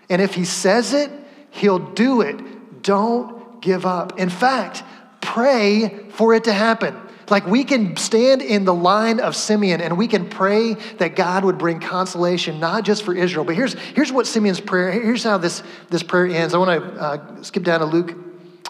And 0.09 0.23
if 0.23 0.33
He 0.33 0.43
says 0.43 0.91
it, 0.91 1.11
He'll 1.51 1.77
do 1.77 2.21
it. 2.21 2.81
Don't 2.81 3.61
give 3.61 3.85
up. 3.85 4.17
In 4.17 4.29
fact, 4.29 4.81
pray 5.21 6.07
for 6.09 6.33
it 6.33 6.45
to 6.45 6.53
happen. 6.53 6.99
Like 7.29 7.45
we 7.45 7.63
can 7.63 7.97
stand 7.97 8.41
in 8.41 8.63
the 8.63 8.73
line 8.73 9.19
of 9.19 9.35
Simeon 9.35 9.81
and 9.81 9.97
we 9.97 10.07
can 10.07 10.29
pray 10.29 10.75
that 10.97 11.15
God 11.15 11.43
would 11.43 11.57
bring 11.57 11.79
consolation, 11.79 12.59
not 12.59 12.85
just 12.85 13.03
for 13.03 13.13
Israel. 13.13 13.43
But 13.43 13.55
here's, 13.55 13.73
here's 13.73 14.11
what 14.11 14.27
Simeon's 14.27 14.61
prayer, 14.61 14.91
here's 14.91 15.23
how 15.23 15.37
this, 15.37 15.61
this 15.89 16.03
prayer 16.03 16.27
ends. 16.27 16.53
I 16.53 16.57
want 16.57 16.81
to 16.81 17.01
uh, 17.01 17.43
skip 17.43 17.63
down 17.63 17.81
to 17.81 17.85
Luke 17.85 18.15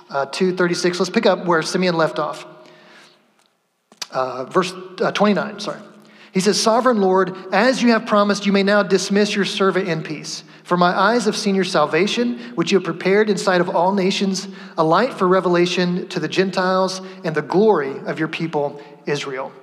uh, 0.10 0.26
2 0.26 0.56
36. 0.56 1.00
Let's 1.00 1.10
pick 1.10 1.26
up 1.26 1.46
where 1.46 1.62
Simeon 1.62 1.96
left 1.96 2.20
off. 2.20 2.46
Uh, 4.12 4.46
verse 4.46 4.74
uh, 5.02 5.12
29, 5.12 5.60
sorry. 5.60 5.82
He 6.32 6.39
says, 6.39 6.62
Sovereign 6.62 7.00
Lord, 7.00 7.36
as 7.52 7.82
you 7.82 7.89
have 7.89 8.06
promised, 8.06 8.46
you 8.46 8.52
may 8.52 8.63
now 8.63 8.84
dismiss 8.84 9.36
your 9.36 9.46
servant 9.46 9.88
in 9.88 10.04
peace. 10.04 10.43
For 10.67 10.75
my 10.75 10.89
eyes 10.89 11.23
have 11.23 11.38
seen 11.38 11.56
your 11.56 11.63
salvation, 11.63 12.39
which 12.56 12.73
you 12.73 12.77
have 12.77 12.84
prepared 12.84 13.30
in 13.30 13.38
sight 13.38 13.62
of 13.62 13.69
all 13.69 13.93
nations, 13.93 14.49
a 14.77 14.84
light 14.84 15.13
for 15.13 15.25
revelation 15.25 16.10
to 16.10 16.19
the 16.19 16.27
Gentiles 16.27 16.99
and 17.23 17.34
the 17.34 17.41
glory 17.41 17.97
of 17.99 18.19
your 18.19 18.27
people, 18.27 18.82
Israel. 19.06 19.53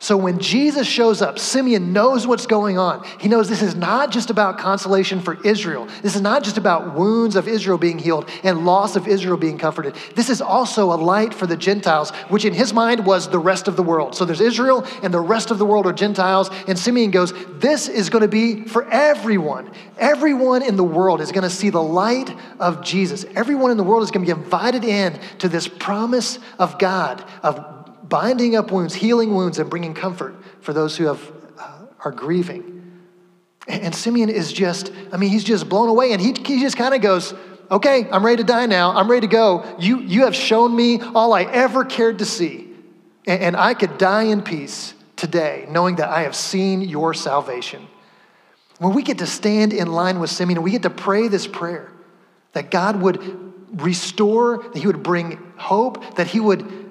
So 0.00 0.16
when 0.16 0.38
Jesus 0.38 0.86
shows 0.86 1.22
up, 1.22 1.38
Simeon 1.38 1.92
knows 1.92 2.26
what's 2.26 2.46
going 2.46 2.78
on. 2.78 3.06
He 3.18 3.28
knows 3.28 3.48
this 3.48 3.62
is 3.62 3.74
not 3.74 4.10
just 4.10 4.28
about 4.28 4.58
consolation 4.58 5.20
for 5.20 5.40
Israel. 5.46 5.88
This 6.02 6.14
is 6.14 6.20
not 6.20 6.42
just 6.42 6.58
about 6.58 6.94
wounds 6.94 7.36
of 7.36 7.48
Israel 7.48 7.78
being 7.78 7.98
healed 7.98 8.28
and 8.42 8.66
loss 8.66 8.96
of 8.96 9.08
Israel 9.08 9.36
being 9.36 9.56
comforted. 9.56 9.94
This 10.14 10.28
is 10.28 10.42
also 10.42 10.92
a 10.92 10.96
light 10.96 11.32
for 11.32 11.46
the 11.46 11.56
Gentiles, 11.56 12.10
which 12.28 12.44
in 12.44 12.52
his 12.52 12.74
mind 12.74 13.06
was 13.06 13.28
the 13.28 13.38
rest 13.38 13.68
of 13.68 13.76
the 13.76 13.82
world. 13.82 14.14
So 14.14 14.24
there's 14.24 14.40
Israel 14.40 14.86
and 15.02 15.14
the 15.14 15.20
rest 15.20 15.50
of 15.50 15.58
the 15.58 15.66
world 15.66 15.86
are 15.86 15.92
Gentiles. 15.92 16.50
And 16.68 16.78
Simeon 16.78 17.10
goes, 17.10 17.32
This 17.58 17.88
is 17.88 18.10
going 18.10 18.22
to 18.22 18.28
be 18.28 18.64
for 18.64 18.86
everyone. 18.90 19.70
Everyone 19.96 20.62
in 20.62 20.76
the 20.76 20.84
world 20.84 21.20
is 21.20 21.32
going 21.32 21.44
to 21.44 21.50
see 21.50 21.70
the 21.70 21.82
light 21.82 22.34
of 22.60 22.82
Jesus. 22.82 23.24
Everyone 23.34 23.70
in 23.70 23.76
the 23.76 23.84
world 23.84 24.02
is 24.02 24.10
going 24.10 24.26
to 24.26 24.34
be 24.34 24.38
invited 24.38 24.84
in 24.84 25.18
to 25.38 25.48
this 25.48 25.68
promise 25.68 26.38
of 26.58 26.78
God, 26.78 27.24
of 27.42 27.74
binding 28.08 28.54
up 28.56 28.70
wounds, 28.70 28.94
healing 28.94 29.34
wounds, 29.34 29.58
and 29.58 29.68
bringing 29.68 29.94
comfort 29.94 30.34
for 30.60 30.72
those 30.72 30.96
who 30.96 31.06
have, 31.06 31.32
uh, 31.58 31.86
are 32.04 32.12
grieving. 32.12 33.00
And, 33.66 33.82
and, 33.82 33.94
Simeon 33.94 34.28
is 34.28 34.52
just, 34.52 34.92
I 35.12 35.16
mean, 35.16 35.30
he's 35.30 35.44
just 35.44 35.68
blown 35.68 35.88
away. 35.88 36.12
And 36.12 36.20
he, 36.20 36.32
he 36.32 36.60
just 36.60 36.76
kind 36.76 36.94
of 36.94 37.00
goes, 37.00 37.34
okay, 37.70 38.06
I'm 38.10 38.24
ready 38.24 38.38
to 38.38 38.44
die 38.44 38.66
now. 38.66 38.94
I'm 38.94 39.10
ready 39.10 39.26
to 39.26 39.32
go. 39.32 39.76
You, 39.78 40.00
you 40.00 40.24
have 40.24 40.34
shown 40.34 40.74
me 40.76 41.00
all 41.00 41.32
I 41.32 41.44
ever 41.44 41.84
cared 41.84 42.18
to 42.18 42.24
see. 42.24 42.68
And, 43.26 43.42
and 43.42 43.56
I 43.56 43.74
could 43.74 43.96
die 43.98 44.24
in 44.24 44.42
peace 44.42 44.94
today, 45.16 45.66
knowing 45.70 45.96
that 45.96 46.08
I 46.08 46.22
have 46.22 46.36
seen 46.36 46.82
your 46.82 47.14
salvation. 47.14 47.88
When 48.78 48.92
we 48.92 49.02
get 49.02 49.18
to 49.18 49.26
stand 49.26 49.72
in 49.72 49.92
line 49.92 50.18
with 50.18 50.30
Simeon 50.30 50.62
we 50.62 50.72
get 50.72 50.82
to 50.82 50.90
pray 50.90 51.28
this 51.28 51.46
prayer, 51.46 51.90
that 52.52 52.70
God 52.70 53.00
would 53.00 53.80
restore, 53.80 54.58
that 54.58 54.78
He 54.78 54.86
would 54.86 55.02
bring 55.02 55.38
hope, 55.56 56.16
that 56.16 56.26
He 56.26 56.40
would 56.40 56.83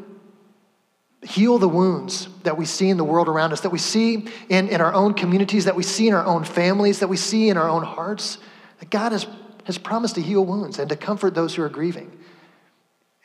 heal 1.26 1.58
the 1.58 1.70
wounds 1.70 2.28
that 2.44 2.58
we 2.58 2.66
see 2.66 2.90
in 2.90 2.98
the 2.98 3.04
world 3.04 3.28
around 3.28 3.54
us, 3.54 3.62
that 3.62 3.70
we 3.70 3.80
see 3.80 4.28
in, 4.50 4.68
in 4.68 4.82
our 4.82 4.94
own 4.94 5.14
communities, 5.14 5.66
that 5.66 5.76
we 5.76 5.84
see 5.84 6.08
in 6.08 6.14
our 6.14 6.26
own 6.26 6.44
families, 6.44 7.00
that 7.00 7.08
we 7.08 7.18
see 7.18 7.50
in 7.50 7.58
our 7.58 7.70
own 7.70 7.84
hearts, 7.84 8.38
that 8.80 8.90
God 8.90 9.12
has, 9.12 9.26
has 9.66 9.78
promised 9.78 10.16
to 10.16 10.22
heal 10.22 10.46
wounds 10.46 10.80
and 10.80 10.90
to 10.90 10.96
comfort 10.96 11.34
those 11.34 11.56
who 11.56 11.64
are 11.64 11.70
grieving. 11.70 12.12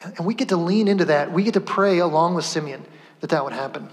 And 0.01 0.25
we 0.25 0.35
get 0.35 0.51
to 0.51 0.57
lean 0.57 0.87
into 0.87 1.07
that. 1.07 1.33
We 1.33 1.43
get 1.43 1.55
to 1.55 1.61
pray 1.61 1.99
along 1.99 2.35
with 2.35 2.45
Simeon 2.45 2.85
that 3.21 3.31
that 3.31 3.43
would 3.43 3.53
happen. 3.53 3.89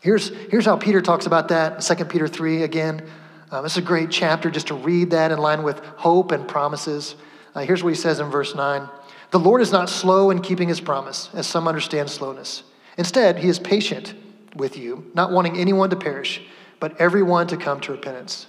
Here's, 0.00 0.28
here's 0.50 0.66
how 0.66 0.76
Peter 0.76 1.00
talks 1.00 1.26
about 1.26 1.48
that, 1.48 1.80
2 1.80 2.04
Peter 2.06 2.28
3 2.28 2.62
again. 2.62 3.08
Um, 3.50 3.64
it's 3.64 3.76
a 3.76 3.82
great 3.82 4.10
chapter 4.10 4.50
just 4.50 4.66
to 4.66 4.74
read 4.74 5.10
that 5.10 5.30
in 5.30 5.38
line 5.38 5.62
with 5.62 5.78
hope 5.78 6.32
and 6.32 6.46
promises. 6.46 7.14
Uh, 7.54 7.60
here's 7.60 7.84
what 7.84 7.90
he 7.90 7.94
says 7.94 8.18
in 8.18 8.28
verse 8.28 8.54
9 8.54 8.88
The 9.30 9.38
Lord 9.38 9.62
is 9.62 9.70
not 9.70 9.88
slow 9.88 10.30
in 10.30 10.42
keeping 10.42 10.68
his 10.68 10.80
promise, 10.80 11.30
as 11.32 11.46
some 11.46 11.68
understand 11.68 12.10
slowness. 12.10 12.64
Instead, 12.96 13.38
he 13.38 13.48
is 13.48 13.58
patient 13.58 14.14
with 14.54 14.76
you, 14.76 15.10
not 15.14 15.32
wanting 15.32 15.56
anyone 15.58 15.90
to 15.90 15.96
perish, 15.96 16.42
but 16.80 17.00
everyone 17.00 17.46
to 17.48 17.56
come 17.56 17.80
to 17.80 17.92
repentance. 17.92 18.46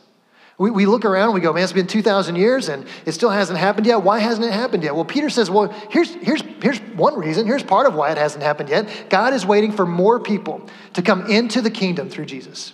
We, 0.58 0.72
we 0.72 0.86
look 0.86 1.04
around 1.04 1.26
and 1.26 1.34
we 1.34 1.42
go, 1.42 1.52
man, 1.52 1.64
it's 1.64 1.74
been 1.74 1.88
2,000 1.88 2.38
years 2.38 2.70
and 2.70 2.86
it 3.06 3.12
still 3.12 3.30
hasn't 3.30 3.60
happened 3.60 3.88
yet. 3.88 4.04
Why 4.04 4.20
hasn't 4.20 4.46
it 4.46 4.54
happened 4.54 4.84
yet? 4.84 4.96
Well, 4.96 5.04
Peter 5.04 5.30
says, 5.30 5.50
well, 5.50 5.68
here's, 5.90 6.14
here's, 6.16 6.42
here's 6.62 6.80
one 6.96 7.20
reason. 7.20 7.46
Here's 7.46 7.64
part 7.64 7.88
of 7.88 7.96
why 7.96 8.12
it 8.12 8.18
hasn't 8.18 8.42
happened 8.42 8.70
yet. 8.70 9.08
God 9.10 9.34
is 9.34 9.46
waiting 9.46 9.74
for 9.74 9.86
more 9.86 10.20
people 10.20 10.70
to 10.94 11.02
come 11.02 11.26
into 11.30 11.62
the 11.62 11.70
kingdom 11.70 12.10
through 12.10 12.28
Jesus. 12.28 12.74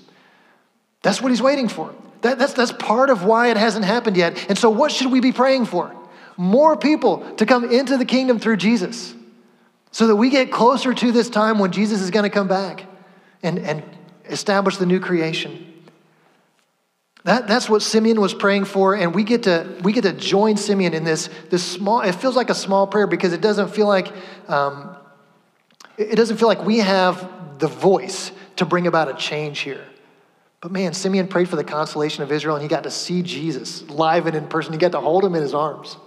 That's 1.02 1.22
what 1.22 1.32
he's 1.32 1.42
waiting 1.42 1.68
for. 1.68 1.94
That, 2.22 2.38
that's, 2.38 2.54
that's 2.54 2.72
part 2.72 3.10
of 3.10 3.24
why 3.24 3.50
it 3.50 3.58
hasn't 3.58 3.86
happened 3.86 4.16
yet. 4.16 4.46
And 4.48 4.58
so, 4.58 4.70
what 4.70 4.92
should 4.92 5.12
we 5.12 5.20
be 5.20 5.32
praying 5.32 5.66
for? 5.66 5.96
More 6.38 6.78
people 6.78 7.36
to 7.38 7.48
come 7.48 7.72
into 7.72 7.98
the 7.98 8.06
kingdom 8.06 8.38
through 8.38 8.58
Jesus 8.58 9.16
so 9.92 10.08
that 10.08 10.16
we 10.16 10.30
get 10.30 10.52
closer 10.52 10.94
to 10.94 11.12
this 11.12 11.30
time 11.30 11.60
when 11.60 11.72
Jesus 11.72 12.02
is 12.02 12.12
going 12.12 12.24
to 12.24 12.30
come 12.30 12.48
back 12.48 12.86
and, 13.44 13.60
and 13.60 13.84
establish 14.26 14.78
the 14.78 14.86
new 14.86 15.00
creation. 15.00 15.68
That, 17.24 17.48
that's 17.48 17.70
what 17.70 17.82
Simeon 17.84 18.20
was 18.20 18.34
praying 18.34 18.66
for, 18.66 18.96
and 18.96 19.14
we 19.14 19.24
get 19.24 19.44
to 19.44 19.78
we 19.84 19.94
get 19.94 20.04
to 20.04 20.14
join 20.14 20.58
Simeon 20.58 20.96
in 20.96 21.04
this 21.04 21.30
this 21.52 21.64
small. 21.64 22.02
It 22.02 22.14
feels 22.14 22.36
like 22.36 22.50
a 22.50 22.56
small 22.56 22.88
prayer 22.88 23.06
because 23.06 23.32
it 23.32 23.42
doesn't 23.42 23.70
feel 23.70 23.88
like 23.88 24.12
um, 24.48 24.96
it 25.98 26.16
doesn't 26.16 26.38
feel 26.38 26.48
like 26.48 26.66
we 26.66 26.80
have 26.80 27.60
the 27.60 27.68
voice 27.68 28.32
to 28.56 28.66
bring 28.66 28.88
about 28.88 29.08
a 29.08 29.14
change 29.14 29.60
here. 29.60 29.86
But 30.62 30.72
man, 30.72 30.94
Simeon 30.94 31.28
prayed 31.28 31.48
for 31.48 31.58
the 31.58 31.64
consolation 31.64 32.24
of 32.24 32.32
Israel, 32.32 32.56
and 32.56 32.64
he 32.64 32.68
got 32.68 32.84
to 32.84 32.92
see 32.92 33.22
Jesus 33.22 33.88
live 33.88 34.26
and 34.26 34.36
in 34.36 34.48
person. 34.48 34.74
He 34.74 34.80
got 34.80 34.94
to 34.94 35.00
hold 35.00 35.24
him 35.24 35.36
in 35.36 35.44
his 35.44 35.54
arms. 35.54 35.98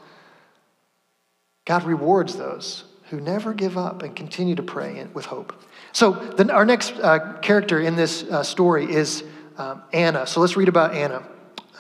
God 1.64 1.85
rewards 1.85 2.37
those 2.37 2.85
who 3.14 3.20
never 3.20 3.55
give 3.55 3.79
up 3.79 4.03
and 4.03 4.16
continue 4.16 4.57
to 4.57 4.62
pray 4.62 5.07
with 5.14 5.27
hope. 5.27 5.55
So, 5.92 6.12
the, 6.12 6.53
our 6.53 6.64
next 6.64 6.94
uh, 7.00 7.38
character 7.40 7.81
in 7.81 7.94
this 7.94 8.24
uh, 8.24 8.42
story 8.42 8.92
is 8.92 9.22
um, 9.57 9.83
Anna. 9.92 10.27
So 10.27 10.40
let's 10.40 10.57
read 10.57 10.68
about 10.68 10.94
Anna 10.94 11.22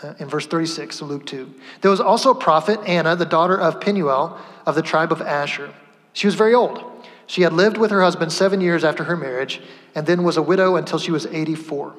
uh, 0.00 0.14
in 0.20 0.28
verse 0.28 0.46
36 0.46 1.00
of 1.00 1.08
Luke 1.08 1.26
2. 1.26 1.52
There 1.80 1.90
was 1.90 2.00
also 2.00 2.30
a 2.30 2.36
prophet, 2.36 2.78
Anna, 2.86 3.16
the 3.16 3.24
daughter 3.24 3.58
of 3.58 3.80
Penuel 3.80 4.38
of 4.64 4.76
the 4.76 4.82
tribe 4.82 5.10
of 5.10 5.20
Asher. 5.20 5.74
She 6.12 6.28
was 6.28 6.36
very 6.36 6.54
old. 6.54 6.84
She 7.26 7.42
had 7.42 7.52
lived 7.52 7.78
with 7.78 7.90
her 7.90 8.02
husband 8.02 8.32
seven 8.32 8.60
years 8.60 8.84
after 8.84 9.02
her 9.04 9.16
marriage 9.16 9.60
and 9.96 10.06
then 10.06 10.22
was 10.22 10.36
a 10.36 10.42
widow 10.42 10.76
until 10.76 11.00
she 11.00 11.10
was 11.10 11.26
84. 11.26 11.96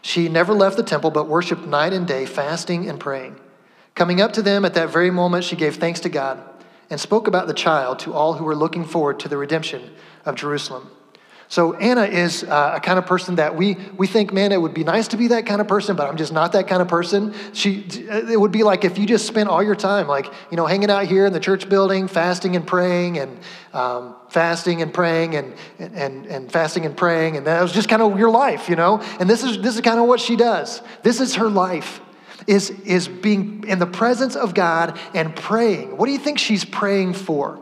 She 0.00 0.30
never 0.30 0.54
left 0.54 0.78
the 0.78 0.82
temple 0.82 1.10
but 1.10 1.28
worshiped 1.28 1.66
night 1.66 1.92
and 1.92 2.06
day, 2.06 2.24
fasting 2.24 2.88
and 2.88 2.98
praying. 2.98 3.38
Coming 3.94 4.22
up 4.22 4.32
to 4.32 4.40
them 4.40 4.64
at 4.64 4.72
that 4.74 4.88
very 4.88 5.10
moment, 5.10 5.44
she 5.44 5.56
gave 5.56 5.76
thanks 5.76 6.00
to 6.00 6.08
God 6.08 6.42
and 6.90 7.00
spoke 7.00 7.28
about 7.28 7.46
the 7.46 7.54
child 7.54 7.98
to 8.00 8.12
all 8.12 8.34
who 8.34 8.44
were 8.44 8.56
looking 8.56 8.84
forward 8.84 9.20
to 9.20 9.28
the 9.28 9.36
redemption 9.36 9.90
of 10.24 10.34
Jerusalem. 10.34 10.90
So 11.50 11.72
Anna 11.72 12.02
is 12.02 12.44
uh, 12.44 12.74
a 12.76 12.80
kind 12.80 12.98
of 12.98 13.06
person 13.06 13.36
that 13.36 13.56
we, 13.56 13.78
we 13.96 14.06
think, 14.06 14.34
man, 14.34 14.52
it 14.52 14.60
would 14.60 14.74
be 14.74 14.84
nice 14.84 15.08
to 15.08 15.16
be 15.16 15.28
that 15.28 15.46
kind 15.46 15.62
of 15.62 15.66
person, 15.66 15.96
but 15.96 16.06
I'm 16.06 16.18
just 16.18 16.30
not 16.30 16.52
that 16.52 16.68
kind 16.68 16.82
of 16.82 16.88
person. 16.88 17.34
She, 17.54 17.86
it 17.88 18.38
would 18.38 18.52
be 18.52 18.64
like 18.64 18.84
if 18.84 18.98
you 18.98 19.06
just 19.06 19.26
spent 19.26 19.48
all 19.48 19.62
your 19.62 19.74
time, 19.74 20.06
like, 20.08 20.26
you 20.50 20.58
know, 20.58 20.66
hanging 20.66 20.90
out 20.90 21.06
here 21.06 21.24
in 21.24 21.32
the 21.32 21.40
church 21.40 21.66
building, 21.66 22.06
fasting 22.06 22.54
and 22.54 22.66
praying 22.66 23.18
and 23.18 23.38
um, 23.72 24.14
fasting 24.28 24.82
and 24.82 24.92
praying 24.92 25.36
and, 25.36 25.54
and, 25.78 26.26
and 26.26 26.52
fasting 26.52 26.84
and 26.84 26.94
praying. 26.94 27.38
And 27.38 27.46
that 27.46 27.62
was 27.62 27.72
just 27.72 27.88
kind 27.88 28.02
of 28.02 28.18
your 28.18 28.30
life, 28.30 28.68
you 28.68 28.76
know? 28.76 29.00
And 29.18 29.28
this 29.28 29.42
is, 29.42 29.62
this 29.62 29.74
is 29.74 29.80
kind 29.80 29.98
of 29.98 30.06
what 30.06 30.20
she 30.20 30.36
does. 30.36 30.82
This 31.02 31.18
is 31.18 31.36
her 31.36 31.48
life. 31.48 32.02
Is, 32.48 32.70
is 32.70 33.08
being 33.08 33.64
in 33.68 33.78
the 33.78 33.86
presence 33.86 34.34
of 34.34 34.54
God 34.54 34.98
and 35.12 35.36
praying. 35.36 35.98
What 35.98 36.06
do 36.06 36.12
you 36.12 36.18
think 36.18 36.38
she's 36.38 36.64
praying 36.64 37.12
for? 37.12 37.60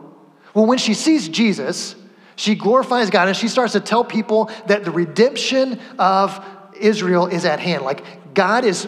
Well, 0.53 0.65
when 0.65 0.77
she 0.77 0.93
sees 0.93 1.27
Jesus, 1.27 1.95
she 2.37 2.55
glorifies 2.55 3.09
God 3.09 3.27
and 3.27 3.35
she 3.35 3.49
starts 3.49 3.73
to 3.73 3.81
tell 3.81 4.05
people 4.05 4.49
that 4.67 4.85
the 4.85 4.91
redemption 4.91 5.79
of 5.99 6.41
Israel 6.79 7.27
is 7.27 7.43
at 7.43 7.59
hand. 7.59 7.83
Like 7.83 8.33
God 8.33 8.63
is 8.63 8.87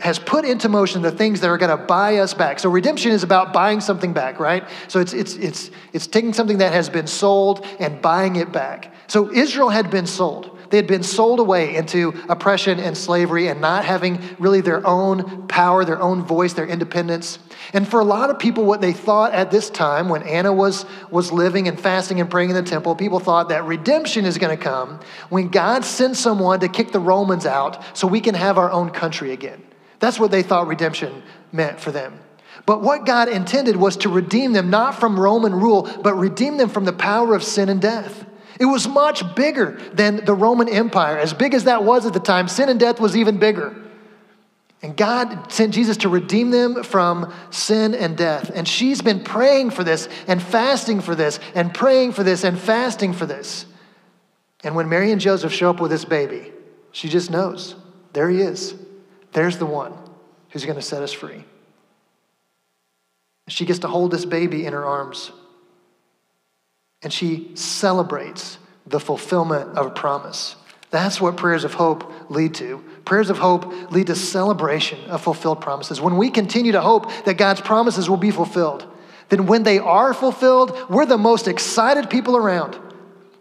has 0.00 0.18
put 0.18 0.44
into 0.44 0.68
motion 0.68 1.02
the 1.02 1.10
things 1.10 1.40
that 1.40 1.48
are 1.48 1.58
going 1.58 1.76
to 1.76 1.84
buy 1.84 2.16
us 2.18 2.34
back. 2.34 2.58
So 2.58 2.70
redemption 2.70 3.12
is 3.12 3.22
about 3.22 3.52
buying 3.52 3.80
something 3.80 4.12
back, 4.12 4.40
right? 4.40 4.66
So 4.88 5.00
it's 5.00 5.12
it's 5.12 5.34
it's 5.36 5.70
it's 5.92 6.06
taking 6.06 6.32
something 6.32 6.58
that 6.58 6.72
has 6.72 6.88
been 6.88 7.06
sold 7.06 7.66
and 7.78 8.00
buying 8.00 8.36
it 8.36 8.52
back. 8.52 8.92
So 9.06 9.32
Israel 9.32 9.68
had 9.68 9.90
been 9.90 10.06
sold. 10.06 10.58
They 10.70 10.76
had 10.76 10.86
been 10.86 11.02
sold 11.02 11.40
away 11.40 11.74
into 11.74 12.14
oppression 12.28 12.78
and 12.78 12.96
slavery 12.96 13.48
and 13.48 13.60
not 13.60 13.84
having 13.84 14.20
really 14.38 14.60
their 14.60 14.86
own 14.86 15.48
power, 15.48 15.84
their 15.84 16.00
own 16.00 16.22
voice, 16.22 16.52
their 16.52 16.66
independence. 16.66 17.40
And 17.72 17.86
for 17.86 17.98
a 17.98 18.04
lot 18.04 18.30
of 18.30 18.38
people, 18.38 18.64
what 18.64 18.80
they 18.80 18.92
thought 18.92 19.32
at 19.32 19.50
this 19.50 19.68
time, 19.68 20.08
when 20.08 20.22
Anna 20.22 20.52
was, 20.52 20.86
was 21.10 21.32
living 21.32 21.66
and 21.66 21.78
fasting 21.78 22.20
and 22.20 22.30
praying 22.30 22.50
in 22.50 22.56
the 22.56 22.62
temple, 22.62 22.94
people 22.94 23.18
thought 23.18 23.48
that 23.48 23.64
redemption 23.64 24.24
is 24.24 24.38
going 24.38 24.56
to 24.56 24.62
come 24.62 25.00
when 25.28 25.48
God 25.48 25.84
sends 25.84 26.20
someone 26.20 26.60
to 26.60 26.68
kick 26.68 26.92
the 26.92 27.00
Romans 27.00 27.46
out 27.46 27.98
so 27.98 28.06
we 28.06 28.20
can 28.20 28.36
have 28.36 28.56
our 28.56 28.70
own 28.70 28.90
country 28.90 29.32
again. 29.32 29.60
That's 30.00 30.18
what 30.18 30.30
they 30.30 30.42
thought 30.42 30.66
redemption 30.66 31.22
meant 31.52 31.78
for 31.78 31.92
them. 31.92 32.18
But 32.66 32.82
what 32.82 33.06
God 33.06 33.28
intended 33.28 33.76
was 33.76 33.96
to 33.98 34.08
redeem 34.08 34.52
them 34.52 34.70
not 34.70 34.98
from 34.98 35.18
Roman 35.18 35.54
rule, 35.54 35.88
but 36.02 36.14
redeem 36.14 36.56
them 36.56 36.68
from 36.68 36.84
the 36.84 36.92
power 36.92 37.34
of 37.34 37.44
sin 37.44 37.68
and 37.68 37.80
death. 37.80 38.26
It 38.58 38.66
was 38.66 38.86
much 38.86 39.34
bigger 39.34 39.80
than 39.92 40.24
the 40.24 40.34
Roman 40.34 40.68
Empire. 40.68 41.18
As 41.18 41.32
big 41.32 41.54
as 41.54 41.64
that 41.64 41.84
was 41.84 42.04
at 42.04 42.12
the 42.12 42.20
time, 42.20 42.48
sin 42.48 42.68
and 42.68 42.78
death 42.78 43.00
was 43.00 43.16
even 43.16 43.38
bigger. 43.38 43.74
And 44.82 44.96
God 44.96 45.52
sent 45.52 45.74
Jesus 45.74 45.98
to 45.98 46.08
redeem 46.08 46.50
them 46.50 46.82
from 46.82 47.32
sin 47.50 47.94
and 47.94 48.16
death. 48.16 48.50
And 48.54 48.66
she's 48.66 49.02
been 49.02 49.22
praying 49.22 49.70
for 49.70 49.84
this 49.84 50.08
and 50.26 50.42
fasting 50.42 51.00
for 51.00 51.14
this 51.14 51.38
and 51.54 51.72
praying 51.72 52.12
for 52.12 52.22
this 52.22 52.44
and 52.44 52.58
fasting 52.58 53.12
for 53.12 53.26
this. 53.26 53.66
And 54.62 54.74
when 54.74 54.88
Mary 54.88 55.12
and 55.12 55.20
Joseph 55.20 55.52
show 55.52 55.70
up 55.70 55.80
with 55.80 55.90
this 55.90 56.04
baby, 56.04 56.52
she 56.92 57.08
just 57.08 57.30
knows 57.30 57.76
there 58.12 58.28
he 58.28 58.40
is. 58.40 58.74
There's 59.32 59.58
the 59.58 59.66
one 59.66 59.92
who's 60.50 60.64
going 60.64 60.76
to 60.76 60.82
set 60.82 61.02
us 61.02 61.12
free. 61.12 61.44
She 63.48 63.64
gets 63.64 63.80
to 63.80 63.88
hold 63.88 64.10
this 64.10 64.24
baby 64.24 64.66
in 64.66 64.72
her 64.72 64.84
arms 64.84 65.32
and 67.02 67.12
she 67.12 67.50
celebrates 67.54 68.58
the 68.86 69.00
fulfillment 69.00 69.76
of 69.76 69.86
a 69.86 69.90
promise. 69.90 70.56
That's 70.90 71.20
what 71.20 71.36
prayers 71.36 71.64
of 71.64 71.74
hope 71.74 72.30
lead 72.30 72.54
to. 72.56 72.84
Prayers 73.04 73.30
of 73.30 73.38
hope 73.38 73.90
lead 73.92 74.08
to 74.08 74.16
celebration 74.16 74.98
of 75.08 75.22
fulfilled 75.22 75.60
promises. 75.60 76.00
When 76.00 76.16
we 76.16 76.30
continue 76.30 76.72
to 76.72 76.80
hope 76.80 77.10
that 77.24 77.38
God's 77.38 77.60
promises 77.60 78.10
will 78.10 78.16
be 78.16 78.30
fulfilled, 78.30 78.86
then 79.28 79.46
when 79.46 79.62
they 79.62 79.78
are 79.78 80.12
fulfilled, 80.12 80.76
we're 80.90 81.06
the 81.06 81.16
most 81.16 81.46
excited 81.46 82.10
people 82.10 82.36
around. 82.36 82.76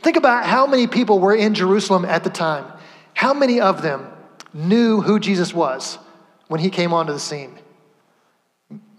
Think 0.01 0.15
about 0.15 0.45
how 0.45 0.67
many 0.67 0.87
people 0.87 1.19
were 1.19 1.35
in 1.35 1.55
Jerusalem 1.55 2.05
at 2.05 2.23
the 2.23 2.29
time. 2.29 2.65
How 3.13 3.33
many 3.33 3.59
of 3.59 3.81
them 3.81 4.07
knew 4.53 5.01
who 5.01 5.19
Jesus 5.19 5.53
was 5.53 5.97
when 6.47 6.59
he 6.59 6.69
came 6.69 6.93
onto 6.93 7.13
the 7.13 7.19
scene? 7.19 7.57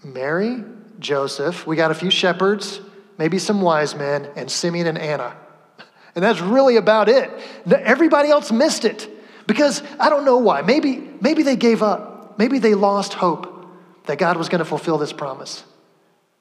Mary, 0.03 0.63
Joseph, 0.99 1.67
we 1.67 1.77
got 1.77 1.91
a 1.91 1.95
few 1.95 2.11
shepherds, 2.11 2.81
maybe 3.19 3.39
some 3.39 3.61
wise 3.61 3.95
men, 3.95 4.29
and 4.37 4.51
Simeon 4.51 4.87
and 4.87 4.99
Anna. 4.99 5.37
And 6.13 6.25
that's 6.25 6.41
really 6.41 6.75
about 6.75 7.09
it. 7.09 7.31
Everybody 7.71 8.31
else 8.31 8.51
missed 8.51 8.85
it 8.85 9.09
because 9.47 9.81
I 10.01 10.11
don't 10.11 10.25
know 10.25 10.39
why. 10.39 10.61
Maybe, 10.63 11.09
maybe 11.21 11.45
they 11.45 11.55
gave 11.55 11.85
up. 11.85 12.37
Maybe 12.37 12.59
they 12.59 12.75
lost 12.75 13.15
hope 13.15 13.65
that 14.07 14.19
God 14.19 14.37
was 14.37 14.49
going 14.49 14.59
to 14.59 14.65
fulfill 14.65 14.99
this 14.99 15.13
promise. 15.13 15.63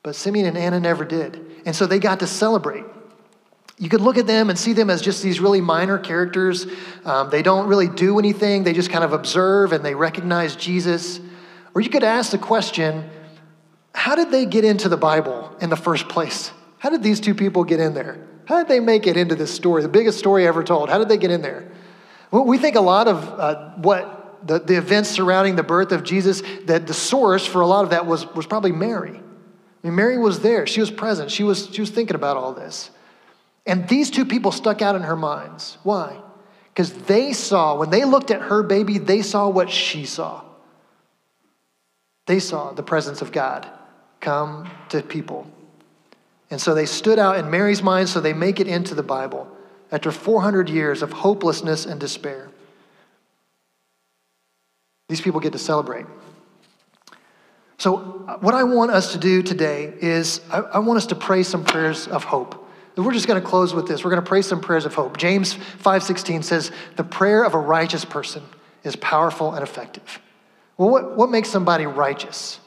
But 0.02 0.16
Simeon 0.16 0.48
and 0.48 0.58
Anna 0.58 0.80
never 0.80 1.06
did. 1.06 1.40
And 1.68 1.76
so 1.76 1.86
they 1.86 2.00
got 2.00 2.22
to 2.22 2.28
celebrate. 2.28 2.84
You 3.80 3.88
could 3.88 4.02
look 4.02 4.18
at 4.18 4.28
them 4.28 4.50
and 4.50 4.60
see 4.60 4.74
them 4.74 4.90
as 4.90 5.02
just 5.02 5.24
these 5.24 5.40
really 5.40 5.62
minor 5.62 5.98
characters. 5.98 6.68
Um, 7.06 7.30
they 7.30 7.42
don't 7.42 7.68
really 7.68 7.88
do 7.88 8.20
anything, 8.20 8.64
they 8.64 8.74
just 8.74 8.92
kind 8.92 9.04
of 9.04 9.14
observe 9.14 9.72
and 9.72 9.84
they 9.84 9.96
recognize 9.96 10.56
Jesus. 10.56 11.20
Or 11.74 11.82
you 11.82 11.90
could 11.90 12.04
ask 12.04 12.32
the 12.32 12.38
question 12.38 13.10
how 13.96 14.16
did 14.16 14.32
they 14.32 14.46
get 14.46 14.64
into 14.64 14.88
the 14.88 14.98
Bible 14.98 15.56
in 15.62 15.70
the 15.70 15.76
first 15.76 16.10
place? 16.10 16.52
How 16.78 16.90
did 16.90 17.02
these 17.04 17.20
two 17.20 17.34
people 17.34 17.64
get 17.64 17.80
in 17.80 17.94
there? 17.94 18.26
How 18.46 18.58
did 18.58 18.68
they 18.68 18.80
make 18.80 19.08
it 19.08 19.18
into 19.18 19.36
this 19.36 19.54
story, 19.54 19.82
the 19.82 19.90
biggest 19.90 20.20
story 20.20 20.46
ever 20.48 20.64
told? 20.64 20.90
How 20.90 20.98
did 20.98 21.10
they 21.10 21.18
get 21.18 21.32
in 21.32 21.42
there? 21.42 21.72
Well, 22.32 22.46
we 22.46 22.58
think 22.58 22.76
a 22.76 22.82
lot 22.82 23.08
of 23.08 23.28
uh, 23.40 23.72
what 23.78 24.46
the, 24.46 24.60
the 24.60 24.76
events 24.76 25.10
surrounding 25.10 25.56
the 25.56 25.64
birth 25.64 25.92
of 25.92 26.04
Jesus, 26.04 26.42
that 26.66 26.88
the 26.88 26.94
source 26.94 27.46
for 27.46 27.62
a 27.62 27.68
lot 27.68 27.84
of 27.84 27.92
that 27.92 28.06
was, 28.06 28.26
was 28.34 28.46
probably 28.46 28.72
Mary. 28.72 29.18
I 29.18 29.88
mean, 29.88 29.96
Mary 29.96 30.18
was 30.18 30.40
there. 30.40 30.68
She 30.68 30.80
was 30.80 30.92
present. 30.92 31.32
She 31.32 31.44
was, 31.44 31.70
she 31.72 31.82
was 31.82 31.90
thinking 31.90 32.16
about 32.16 32.38
all 32.38 32.54
this. 32.54 32.92
And 33.66 33.88
these 33.88 34.10
two 34.10 34.26
people 34.26 34.52
stuck 34.52 34.82
out 34.82 34.96
in 34.96 35.04
her 35.04 35.16
minds. 35.16 35.78
Why? 35.84 36.20
Because 36.74 36.94
they 36.94 37.34
saw, 37.34 37.78
when 37.78 37.90
they 37.90 38.06
looked 38.06 38.32
at 38.32 38.42
her 38.42 38.64
baby, 38.64 38.98
they 38.98 39.22
saw 39.22 39.50
what 39.50 39.70
she 39.70 40.06
saw. 40.06 40.44
They 42.26 42.40
saw 42.40 42.72
the 42.72 42.84
presence 42.84 43.22
of 43.22 43.32
God 43.32 43.68
come 44.22 44.70
to 44.90 45.02
people. 45.02 45.48
And 46.52 46.60
so 46.60 46.74
they 46.74 46.86
stood 46.86 47.20
out 47.20 47.38
in 47.38 47.50
Mary's 47.50 47.84
mind, 47.84 48.10
so 48.10 48.20
they 48.20 48.34
make 48.34 48.60
it 48.60 48.68
into 48.68 48.96
the 48.96 49.04
Bible 49.04 49.50
after 49.92 50.12
400 50.12 50.70
years 50.70 51.02
of 51.02 51.12
hopelessness 51.12 51.86
and 51.86 52.00
despair. 52.00 52.50
These 55.10 55.22
people 55.22 55.40
get 55.40 55.54
to 55.54 55.60
celebrate. 55.60 56.06
So, 57.78 58.26
uh, 58.28 58.38
what 58.40 58.54
I 58.54 58.64
want 58.64 58.92
us 58.92 59.14
to 59.14 59.18
do 59.18 59.42
today 59.42 59.94
is 60.02 60.42
I, 60.52 60.60
I 60.60 60.80
want 60.80 60.98
us 60.98 61.08
to 61.08 61.16
pray 61.16 61.44
some 61.44 61.64
prayers 61.64 62.08
of 62.08 62.26
hope. 62.26 62.69
We're 63.04 63.14
just 63.14 63.28
going 63.28 63.42
to 63.42 63.48
close 63.48 63.74
with 63.74 63.88
this. 63.88 64.04
We're 64.04 64.12
going 64.12 64.24
to 64.24 64.28
pray 64.28 64.42
some 64.42 64.62
prayers 64.62 64.86
of 64.86 64.94
hope. 64.94 65.18
James 65.18 65.54
5:16 65.54 66.44
says, 66.44 66.72
"The 66.96 67.04
prayer 67.04 67.44
of 67.44 67.54
a 67.54 67.60
righteous 67.60 68.06
person 68.06 68.44
is 68.84 68.96
powerful 68.96 69.54
and 69.54 69.64
effective." 69.64 70.20
Well, 70.78 70.90
what, 70.90 71.18
what 71.18 71.30
makes 71.30 71.50
somebody 71.50 71.86
righteous? 71.86 72.60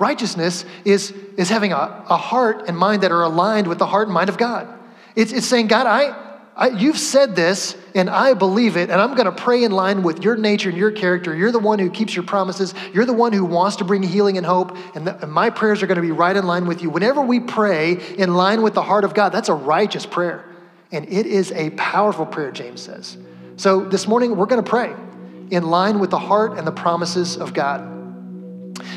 Righteousness 0.00 0.64
is, 0.84 1.12
is 1.36 1.50
having 1.50 1.72
a, 1.72 2.04
a 2.08 2.16
heart 2.16 2.64
and 2.66 2.76
mind 2.76 3.02
that 3.02 3.12
are 3.12 3.22
aligned 3.22 3.66
with 3.66 3.78
the 3.78 3.86
heart 3.86 4.08
and 4.08 4.14
mind 4.14 4.28
of 4.28 4.38
God. 4.38 4.66
It's, 5.14 5.30
it's 5.32 5.46
saying, 5.46 5.66
God, 5.66 5.86
I, 5.86 6.29
I, 6.60 6.68
you've 6.68 6.98
said 6.98 7.34
this, 7.34 7.74
and 7.94 8.10
I 8.10 8.34
believe 8.34 8.76
it, 8.76 8.90
and 8.90 9.00
I'm 9.00 9.14
going 9.14 9.24
to 9.24 9.32
pray 9.32 9.64
in 9.64 9.72
line 9.72 10.02
with 10.02 10.22
your 10.22 10.36
nature 10.36 10.68
and 10.68 10.76
your 10.76 10.90
character. 10.90 11.34
You're 11.34 11.52
the 11.52 11.58
one 11.58 11.78
who 11.78 11.88
keeps 11.88 12.14
your 12.14 12.22
promises. 12.22 12.74
You're 12.92 13.06
the 13.06 13.14
one 13.14 13.32
who 13.32 13.46
wants 13.46 13.76
to 13.76 13.84
bring 13.84 14.02
healing 14.02 14.36
and 14.36 14.44
hope, 14.44 14.76
and, 14.94 15.06
the, 15.06 15.22
and 15.22 15.32
my 15.32 15.48
prayers 15.48 15.82
are 15.82 15.86
going 15.86 15.96
to 15.96 16.02
be 16.02 16.12
right 16.12 16.36
in 16.36 16.46
line 16.46 16.66
with 16.66 16.82
you. 16.82 16.90
Whenever 16.90 17.22
we 17.22 17.40
pray 17.40 17.92
in 18.18 18.34
line 18.34 18.60
with 18.60 18.74
the 18.74 18.82
heart 18.82 19.04
of 19.04 19.14
God, 19.14 19.30
that's 19.30 19.48
a 19.48 19.54
righteous 19.54 20.04
prayer, 20.04 20.44
and 20.92 21.08
it 21.08 21.24
is 21.24 21.50
a 21.52 21.70
powerful 21.70 22.26
prayer, 22.26 22.50
James 22.52 22.82
says. 22.82 23.16
So 23.56 23.80
this 23.84 24.06
morning, 24.06 24.36
we're 24.36 24.44
going 24.44 24.62
to 24.62 24.70
pray 24.70 24.94
in 25.50 25.64
line 25.64 25.98
with 25.98 26.10
the 26.10 26.18
heart 26.18 26.58
and 26.58 26.66
the 26.66 26.72
promises 26.72 27.38
of 27.38 27.54
God. 27.54 27.99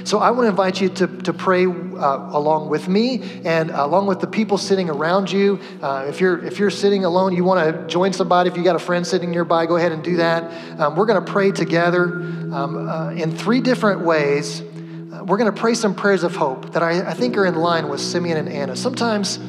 So 0.06 0.20
I 0.20 0.32
want 0.32 0.46
to 0.46 0.50
invite 0.50 0.82
you 0.82 0.89
to, 0.89 1.08
to 1.08 1.34
pray 1.34 1.66
uh, 1.66 2.30
along 2.32 2.70
with 2.70 2.88
me 2.89 3.22
and 3.46 3.72
along 3.72 4.08
with 4.08 4.20
the 4.20 4.28
people 4.28 4.58
sitting 4.58 4.89
around 4.89 5.32
you. 5.32 5.60
Uh, 5.82 6.06
if, 6.10 6.20
you're, 6.20 6.44
if 6.44 6.60
you're 6.60 6.70
sitting 6.70 7.06
alone, 7.06 7.34
you 7.34 7.44
want 7.44 7.66
to 7.66 7.88
join 7.88 8.12
somebody, 8.12 8.50
if 8.50 8.58
you 8.58 8.63
got 8.63 8.76
a 8.76 8.80
friend 8.80 9.08
sitting 9.08 9.32
nearby, 9.32 9.66
go 9.66 9.78
ahead 9.78 9.94
and 9.94 10.04
do 10.04 10.18
that. 10.18 10.80
Um, 10.80 10.96
we're 10.96 11.06
going 11.06 11.24
to 11.24 11.32
pray 11.32 11.52
together 11.52 12.06
um, 12.06 12.89
uh, 12.89 13.12
in 13.12 13.36
three 13.36 13.62
different 13.62 14.02
ways. 14.02 14.62
Uh, 14.62 15.24
we're 15.24 15.38
going 15.38 15.52
to 15.52 15.58
pray 15.58 15.74
some 15.74 15.96
prayers 15.96 16.24
of 16.24 16.36
hope 16.36 16.74
that 16.74 16.84
I, 16.84 17.12
I 17.12 17.13
think 17.13 17.38
are 17.38 17.46
in 17.46 17.56
line 17.56 17.88
with 17.88 18.02
Simeon 18.02 18.38
and 18.38 18.50
Anna. 18.50 18.76
Sometimes 18.76 19.39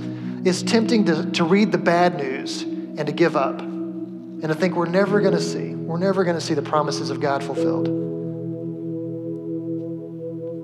it's 0.47 0.63
tempting 0.63 1.07
to, 1.07 1.31
to 1.33 1.45
read 1.45 1.73
the 1.73 1.79
bad 1.79 2.17
news 2.17 2.63
and 2.63 3.07
to 3.07 3.13
give 3.13 3.35
up 3.35 3.59
and 3.61 4.43
to 4.43 4.55
think 4.55 4.77
we're 4.77 4.87
never 4.87 5.21
going 5.21 5.35
to 5.35 5.41
see, 5.41 5.75
we're 5.75 5.99
never 5.99 6.23
going 6.23 6.37
to 6.37 6.41
see 6.41 6.55
the 6.55 6.63
promises 6.63 7.11
of 7.11 7.21
God 7.21 7.43
fulfilled. 7.43 8.14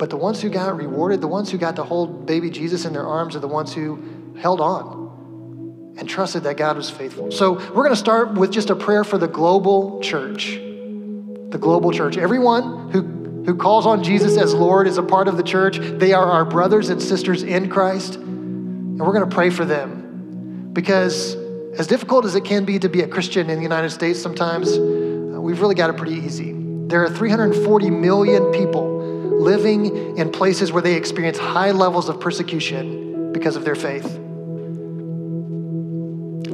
But 0.00 0.08
the 0.08 0.16
ones 0.16 0.40
who 0.40 0.48
got 0.48 0.74
rewarded, 0.78 1.20
the 1.20 1.28
ones 1.28 1.50
who 1.50 1.58
got 1.58 1.76
to 1.76 1.84
hold 1.84 2.24
baby 2.24 2.48
Jesus 2.48 2.86
in 2.86 2.94
their 2.94 3.06
arms, 3.06 3.36
are 3.36 3.38
the 3.38 3.46
ones 3.46 3.74
who 3.74 4.32
held 4.40 4.58
on 4.58 5.92
and 5.98 6.08
trusted 6.08 6.44
that 6.44 6.56
God 6.56 6.78
was 6.78 6.88
faithful. 6.88 7.30
So 7.30 7.52
we're 7.52 7.84
going 7.84 7.90
to 7.90 7.96
start 7.96 8.32
with 8.32 8.50
just 8.50 8.70
a 8.70 8.74
prayer 8.74 9.04
for 9.04 9.18
the 9.18 9.28
global 9.28 10.00
church. 10.00 10.52
The 10.54 11.58
global 11.60 11.92
church. 11.92 12.16
Everyone 12.16 12.90
who, 12.90 13.02
who 13.44 13.54
calls 13.54 13.84
on 13.84 14.02
Jesus 14.02 14.38
as 14.38 14.54
Lord 14.54 14.86
is 14.86 14.96
a 14.96 15.02
part 15.02 15.28
of 15.28 15.36
the 15.36 15.42
church. 15.42 15.76
They 15.78 16.14
are 16.14 16.24
our 16.24 16.46
brothers 16.46 16.88
and 16.88 17.02
sisters 17.02 17.42
in 17.42 17.68
Christ. 17.68 18.14
And 18.14 19.00
we're 19.00 19.12
going 19.12 19.28
to 19.28 19.34
pray 19.34 19.50
for 19.50 19.66
them. 19.66 20.70
Because 20.72 21.34
as 21.78 21.86
difficult 21.86 22.24
as 22.24 22.36
it 22.36 22.46
can 22.46 22.64
be 22.64 22.78
to 22.78 22.88
be 22.88 23.02
a 23.02 23.06
Christian 23.06 23.50
in 23.50 23.56
the 23.56 23.62
United 23.62 23.90
States 23.90 24.18
sometimes, 24.18 24.78
uh, 24.78 25.38
we've 25.42 25.60
really 25.60 25.74
got 25.74 25.90
it 25.90 25.98
pretty 25.98 26.14
easy. 26.14 26.54
There 26.54 27.04
are 27.04 27.10
340 27.10 27.90
million 27.90 28.50
people 28.50 28.99
living 29.40 30.16
in 30.16 30.31
places 30.31 30.72
where 30.72 30.83
they 30.83 30.94
experience 30.94 31.38
high 31.38 31.70
levels 31.70 32.09
of 32.09 32.20
persecution 32.20 33.33
because 33.33 33.57
of 33.57 33.64
their 33.64 33.74
faith. 33.74 34.05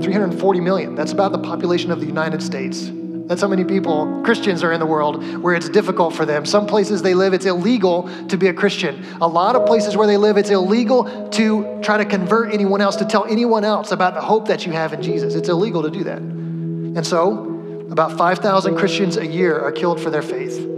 340 0.03 0.61
million. 0.61 0.95
That's 0.95 1.13
about 1.13 1.33
the 1.33 1.39
population 1.39 1.91
of 1.91 2.01
the 2.01 2.07
United 2.07 2.43
States. 2.43 2.91
That's 3.27 3.43
how 3.43 3.49
many 3.49 3.65
people, 3.65 4.23
Christians, 4.25 4.63
are 4.63 4.73
in 4.73 4.79
the 4.79 4.87
world 4.87 5.43
where 5.43 5.57
it's 5.57 5.69
difficult 5.69 6.15
for 6.15 6.25
them. 6.25 6.47
Some 6.47 6.67
places 6.67 7.03
they 7.03 7.15
live, 7.15 7.35
it's 7.35 7.45
illegal 7.45 8.09
to 8.29 8.37
be 8.37 8.47
a 8.47 8.55
Christian. 8.55 9.05
A 9.21 9.27
lot 9.27 9.57
of 9.57 9.67
places 9.67 9.97
where 9.97 10.07
they 10.07 10.17
live, 10.17 10.37
it's 10.37 10.51
illegal 10.51 11.29
to 11.31 11.81
try 11.83 11.99
to 11.99 12.05
convert 12.05 12.55
anyone 12.55 12.81
else, 12.81 12.95
to 12.97 13.05
tell 13.05 13.25
anyone 13.25 13.65
else 13.65 13.91
about 13.91 14.15
the 14.15 14.21
hope 14.21 14.47
that 14.47 14.65
you 14.65 14.71
have 14.73 14.93
in 14.93 15.03
Jesus. 15.03 15.35
It's 15.35 15.49
illegal 15.49 15.83
to 15.83 15.91
do 15.91 16.05
that. 16.05 16.19
And 16.19 17.05
so, 17.05 17.87
about 17.91 18.17
5,000 18.17 18.77
Christians 18.77 19.17
a 19.17 19.27
year 19.27 19.59
are 19.59 19.73
killed 19.73 20.01
for 20.01 20.11
their 20.11 20.23
faith. 20.23 20.76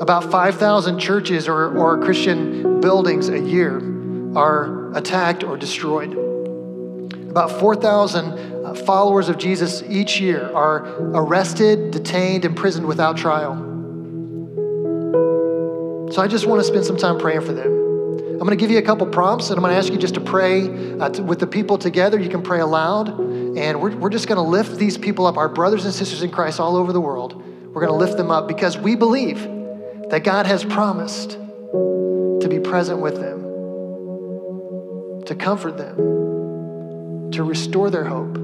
About 0.00 0.28
5,000 0.28 0.98
churches 0.98 1.46
or, 1.46 1.76
or 1.76 2.02
Christian 2.02 2.80
buildings 2.80 3.28
a 3.28 3.38
year 3.38 3.78
are 4.36 4.92
attacked 4.96 5.44
or 5.44 5.56
destroyed. 5.56 6.12
About 7.30 7.52
4,000 7.60 8.64
uh, 8.64 8.74
followers 8.74 9.28
of 9.28 9.38
Jesus 9.38 9.84
each 9.88 10.20
year 10.20 10.50
are 10.52 10.84
arrested, 11.14 11.92
detained, 11.92 12.44
imprisoned 12.44 12.86
without 12.86 13.16
trial. 13.16 13.54
So 16.10 16.20
I 16.20 16.26
just 16.26 16.46
want 16.46 16.60
to 16.60 16.66
spend 16.66 16.84
some 16.84 16.96
time 16.96 17.16
praying 17.16 17.42
for 17.42 17.52
them. 17.52 17.72
I'm 18.32 18.38
going 18.38 18.50
to 18.50 18.56
give 18.56 18.72
you 18.72 18.78
a 18.78 18.82
couple 18.82 19.06
prompts, 19.06 19.50
and 19.50 19.58
I'm 19.58 19.62
going 19.62 19.74
to 19.74 19.78
ask 19.78 19.92
you 19.92 19.98
just 19.98 20.14
to 20.14 20.20
pray 20.20 20.98
uh, 20.98 21.10
to, 21.10 21.22
with 21.22 21.38
the 21.38 21.46
people 21.46 21.78
together. 21.78 22.18
You 22.18 22.28
can 22.28 22.42
pray 22.42 22.58
aloud, 22.58 23.10
and 23.10 23.80
we're, 23.80 23.94
we're 23.96 24.10
just 24.10 24.26
going 24.26 24.38
to 24.38 24.42
lift 24.42 24.76
these 24.76 24.98
people 24.98 25.24
up, 25.26 25.36
our 25.36 25.48
brothers 25.48 25.84
and 25.84 25.94
sisters 25.94 26.24
in 26.24 26.32
Christ 26.32 26.58
all 26.58 26.76
over 26.76 26.92
the 26.92 27.00
world. 27.00 27.40
We're 27.72 27.86
going 27.86 27.92
to 27.92 28.04
lift 28.04 28.16
them 28.16 28.32
up 28.32 28.48
because 28.48 28.76
we 28.76 28.96
believe 28.96 29.53
that 30.14 30.22
God 30.22 30.46
has 30.46 30.64
promised 30.64 31.32
to 31.32 32.46
be 32.48 32.60
present 32.60 33.00
with 33.00 33.16
them, 33.16 33.42
to 35.24 35.34
comfort 35.34 35.76
them, 35.76 37.32
to 37.32 37.42
restore 37.42 37.90
their 37.90 38.04
hope, 38.04 38.34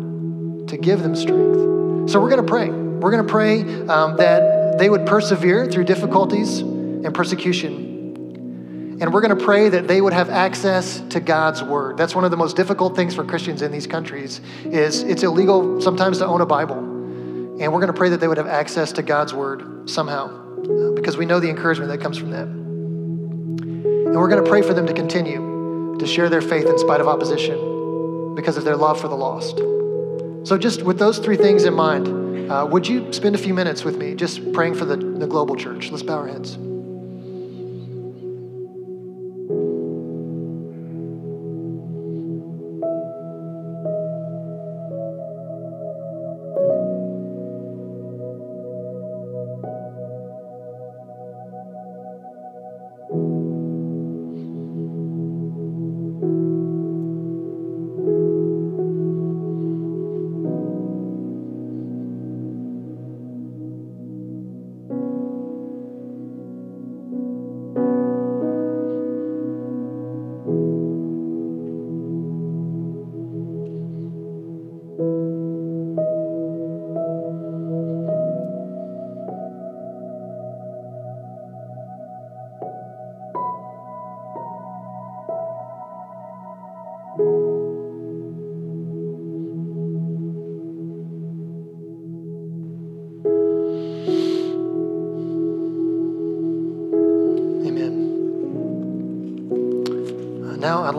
to 0.66 0.76
give 0.76 1.00
them 1.00 1.14
strength. 1.14 2.11
So 2.11 2.20
we're 2.20 2.28
going 2.28 2.44
to 2.44 2.50
pray. 2.50 2.70
We're 2.70 3.12
going 3.12 3.24
to 3.24 3.30
pray 3.30 3.61
um, 3.87 4.16
that 4.16 4.78
they 4.80 4.90
would 4.90 5.06
persevere 5.06 5.66
through 5.66 5.85
difficulties 5.85 6.59
and 6.59 7.14
persecution. 7.14 8.98
And 9.00 9.14
we're 9.14 9.20
going 9.20 9.38
to 9.38 9.44
pray 9.44 9.68
that 9.68 9.87
they 9.87 10.00
would 10.00 10.12
have 10.12 10.28
access 10.28 10.98
to 11.11 11.20
God's 11.20 11.62
word. 11.62 11.96
That's 11.96 12.16
one 12.16 12.24
of 12.24 12.33
the 12.33 12.37
most 12.37 12.56
difficult 12.56 12.96
things 12.96 13.14
for 13.14 13.22
Christians 13.22 13.62
in 13.62 13.70
these 13.70 13.87
countries 13.87 14.40
is 14.64 15.04
it's 15.04 15.22
illegal 15.22 15.80
sometimes 15.80 16.18
to 16.18 16.26
own 16.26 16.40
a 16.40 16.46
Bible. 16.46 16.78
And 16.78 17.72
we're 17.72 17.80
going 17.80 17.92
to 17.92 17.92
pray 17.92 18.09
that 18.09 18.18
they 18.18 18.26
would 18.26 18.38
have 18.38 18.48
access 18.48 18.90
to 18.94 19.02
God's 19.02 19.33
word 19.33 19.88
somehow 19.88 20.49
because 20.94 21.16
we 21.16 21.27
know 21.27 21.40
the 21.40 21.49
encouragement 21.49 21.90
that 21.90 22.01
comes 22.01 22.16
from 22.16 22.31
them. 22.31 22.49
And 24.07 24.16
we're 24.16 24.29
going 24.29 24.42
to 24.42 24.49
pray 24.49 24.62
for 24.62 24.75
them 24.75 24.87
to 24.87 24.92
continue 24.92 25.96
to 25.99 26.07
share 26.07 26.29
their 26.29 26.40
faith 26.40 26.66
in 26.66 26.79
spite 26.79 27.01
of 27.01 27.09
opposition 27.09 28.35
because 28.35 28.57
of 28.57 28.64
their 28.64 28.77
love 28.77 29.01
for 29.01 29.09
the 29.09 29.16
lost. 29.16 29.59
So, 30.49 30.57
just 30.59 30.83
with 30.83 30.99
those 30.99 31.18
three 31.18 31.37
things 31.37 31.64
in 31.64 31.75
mind, 31.75 32.51
uh, 32.51 32.66
would 32.70 32.88
you 32.88 33.12
spend 33.12 33.35
a 33.35 33.38
few 33.38 33.55
minutes 33.55 33.85
with 33.85 33.96
me 33.96 34.14
just 34.14 34.53
praying 34.53 34.75
for 34.75 34.85
the, 34.85 34.96
the 34.96 35.27
global 35.27 35.55
church? 35.55 35.90
Let's 35.90 36.03
bow 36.03 36.18
our 36.18 36.29
heads. 36.29 36.57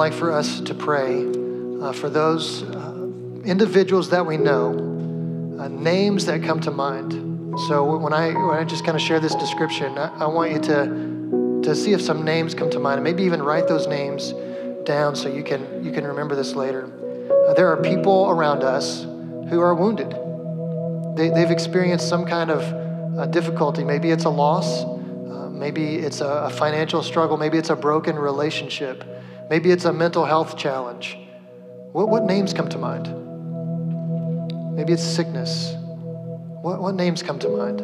Like 0.01 0.13
for 0.13 0.31
us 0.31 0.61
to 0.61 0.73
pray 0.73 1.23
uh, 1.79 1.91
for 1.91 2.09
those 2.09 2.63
uh, 2.63 3.07
individuals 3.45 4.09
that 4.09 4.25
we 4.25 4.35
know, 4.35 4.69
uh, 5.59 5.67
names 5.67 6.25
that 6.25 6.41
come 6.41 6.59
to 6.59 6.71
mind. 6.71 7.11
So 7.67 7.97
when 7.97 8.11
I 8.11 8.33
when 8.33 8.57
I 8.57 8.63
just 8.63 8.83
kind 8.83 8.95
of 8.95 9.01
share 9.03 9.19
this 9.19 9.35
description, 9.35 9.99
I, 9.99 10.07
I 10.23 10.25
want 10.25 10.53
you 10.53 10.59
to 10.71 11.61
to 11.65 11.75
see 11.75 11.93
if 11.93 12.01
some 12.01 12.25
names 12.25 12.55
come 12.55 12.71
to 12.71 12.79
mind, 12.79 12.95
and 12.95 13.03
maybe 13.03 13.21
even 13.21 13.43
write 13.43 13.67
those 13.67 13.85
names 13.85 14.33
down 14.85 15.15
so 15.15 15.29
you 15.29 15.43
can 15.43 15.61
you 15.85 15.91
can 15.91 16.03
remember 16.07 16.35
this 16.35 16.55
later. 16.55 16.83
Uh, 17.47 17.53
there 17.53 17.67
are 17.67 17.77
people 17.77 18.31
around 18.31 18.63
us 18.63 19.03
who 19.51 19.59
are 19.61 19.75
wounded. 19.75 20.09
They, 21.15 21.29
they've 21.29 21.51
experienced 21.51 22.09
some 22.09 22.25
kind 22.25 22.49
of 22.49 22.61
uh, 22.63 23.27
difficulty. 23.27 23.83
Maybe 23.83 24.09
it's 24.09 24.25
a 24.25 24.33
loss. 24.45 24.83
Uh, 24.83 25.49
maybe 25.51 25.97
it's 25.97 26.21
a, 26.21 26.49
a 26.49 26.49
financial 26.49 27.03
struggle. 27.03 27.37
Maybe 27.37 27.59
it's 27.59 27.69
a 27.69 27.75
broken 27.75 28.15
relationship. 28.17 29.03
Maybe 29.51 29.69
it's 29.69 29.83
a 29.83 29.91
mental 29.91 30.23
health 30.23 30.57
challenge. 30.57 31.17
What, 31.91 32.07
what 32.07 32.23
names 32.23 32.53
come 32.53 32.69
to 32.69 32.77
mind? 32.77 33.07
Maybe 34.77 34.93
it's 34.93 35.03
sickness. 35.03 35.73
What, 36.61 36.81
what 36.81 36.95
names 36.95 37.21
come 37.21 37.37
to 37.39 37.49
mind? 37.49 37.79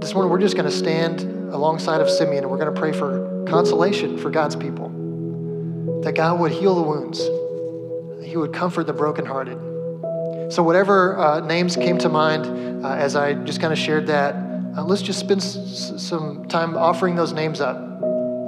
This 0.00 0.14
morning, 0.14 0.30
we're 0.30 0.40
just 0.40 0.56
going 0.56 0.64
to 0.64 0.74
stand 0.74 1.20
alongside 1.52 2.00
of 2.00 2.08
Simeon 2.08 2.44
and 2.44 2.50
we're 2.50 2.56
going 2.56 2.74
to 2.74 2.80
pray 2.80 2.92
for 2.92 3.44
consolation 3.46 4.16
for 4.16 4.30
God's 4.30 4.56
people. 4.56 4.88
That 6.02 6.14
God 6.14 6.40
would 6.40 6.52
heal 6.52 6.74
the 6.74 6.80
wounds, 6.80 7.20
He 8.26 8.38
would 8.38 8.54
comfort 8.54 8.86
the 8.86 8.94
brokenhearted. 8.94 9.58
So, 10.50 10.62
whatever 10.62 11.18
uh, 11.18 11.40
names 11.40 11.76
came 11.76 11.98
to 11.98 12.08
mind 12.08 12.86
uh, 12.86 12.94
as 12.94 13.14
I 13.14 13.34
just 13.34 13.60
kind 13.60 13.74
of 13.74 13.78
shared 13.78 14.06
that, 14.06 14.34
uh, 14.34 14.84
let's 14.84 15.02
just 15.02 15.18
spend 15.18 15.42
s- 15.42 15.92
some 15.98 16.48
time 16.48 16.78
offering 16.78 17.14
those 17.14 17.34
names 17.34 17.60
up. 17.60 17.90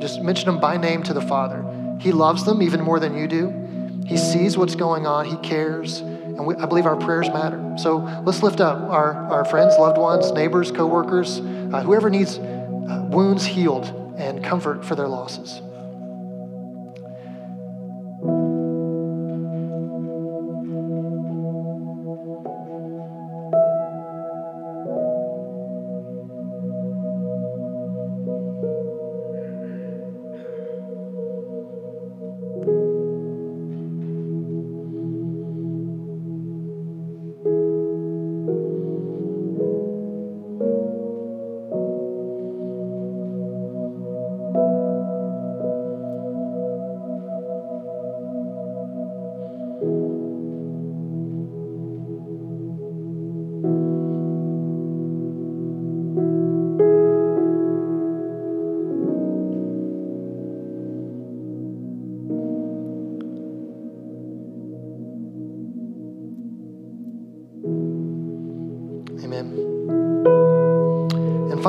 Just 0.02 0.20
mention 0.20 0.46
them 0.46 0.58
by 0.58 0.76
name 0.78 1.04
to 1.04 1.14
the 1.14 1.20
Father. 1.20 1.64
He 2.00 2.10
loves 2.10 2.44
them 2.44 2.60
even 2.60 2.80
more 2.80 2.98
than 2.98 3.16
you 3.16 3.28
do. 3.28 4.02
He 4.04 4.16
sees 4.16 4.58
what's 4.58 4.74
going 4.74 5.06
on, 5.06 5.26
He 5.26 5.36
cares, 5.48 6.00
and 6.00 6.44
we, 6.44 6.56
I 6.56 6.66
believe 6.66 6.86
our 6.86 6.96
prayers 6.96 7.28
matter. 7.28 7.76
So 7.78 7.98
let's 8.24 8.42
lift 8.42 8.60
up 8.60 8.78
our, 8.90 9.14
our 9.30 9.44
friends, 9.44 9.76
loved 9.78 9.98
ones, 9.98 10.32
neighbors, 10.32 10.72
coworkers, 10.72 11.38
uh, 11.38 11.84
whoever 11.84 12.10
needs 12.10 12.36
uh, 12.38 13.06
wounds 13.12 13.46
healed 13.46 13.84
and 14.18 14.42
comfort 14.42 14.84
for 14.84 14.96
their 14.96 15.06
losses. 15.06 15.62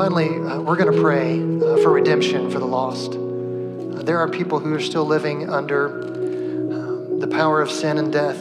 Finally, 0.04 0.36
uh, 0.36 0.60
we're 0.60 0.76
going 0.76 0.94
to 0.94 1.00
pray 1.00 1.40
uh, 1.40 1.78
for 1.78 1.90
redemption 1.90 2.50
for 2.50 2.58
the 2.58 2.66
lost. 2.66 3.12
Uh, 3.12 4.02
there 4.02 4.18
are 4.18 4.28
people 4.28 4.58
who 4.58 4.74
are 4.74 4.80
still 4.80 5.06
living 5.06 5.48
under 5.48 5.88
um, 5.88 7.20
the 7.20 7.26
power 7.26 7.62
of 7.62 7.70
sin 7.70 7.96
and 7.96 8.12
death. 8.12 8.38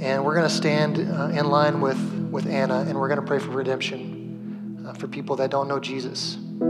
And 0.00 0.24
we're 0.24 0.36
going 0.36 0.48
to 0.48 0.54
stand 0.54 1.00
uh, 1.00 1.30
in 1.36 1.48
line 1.48 1.80
with, 1.80 1.98
with 2.30 2.46
Anna 2.46 2.82
and 2.82 2.96
we're 2.96 3.08
going 3.08 3.18
to 3.20 3.26
pray 3.26 3.40
for 3.40 3.50
redemption 3.50 4.84
uh, 4.86 4.92
for 4.92 5.08
people 5.08 5.34
that 5.36 5.50
don't 5.50 5.66
know 5.66 5.80
Jesus. 5.80 6.36
Um, 6.36 6.60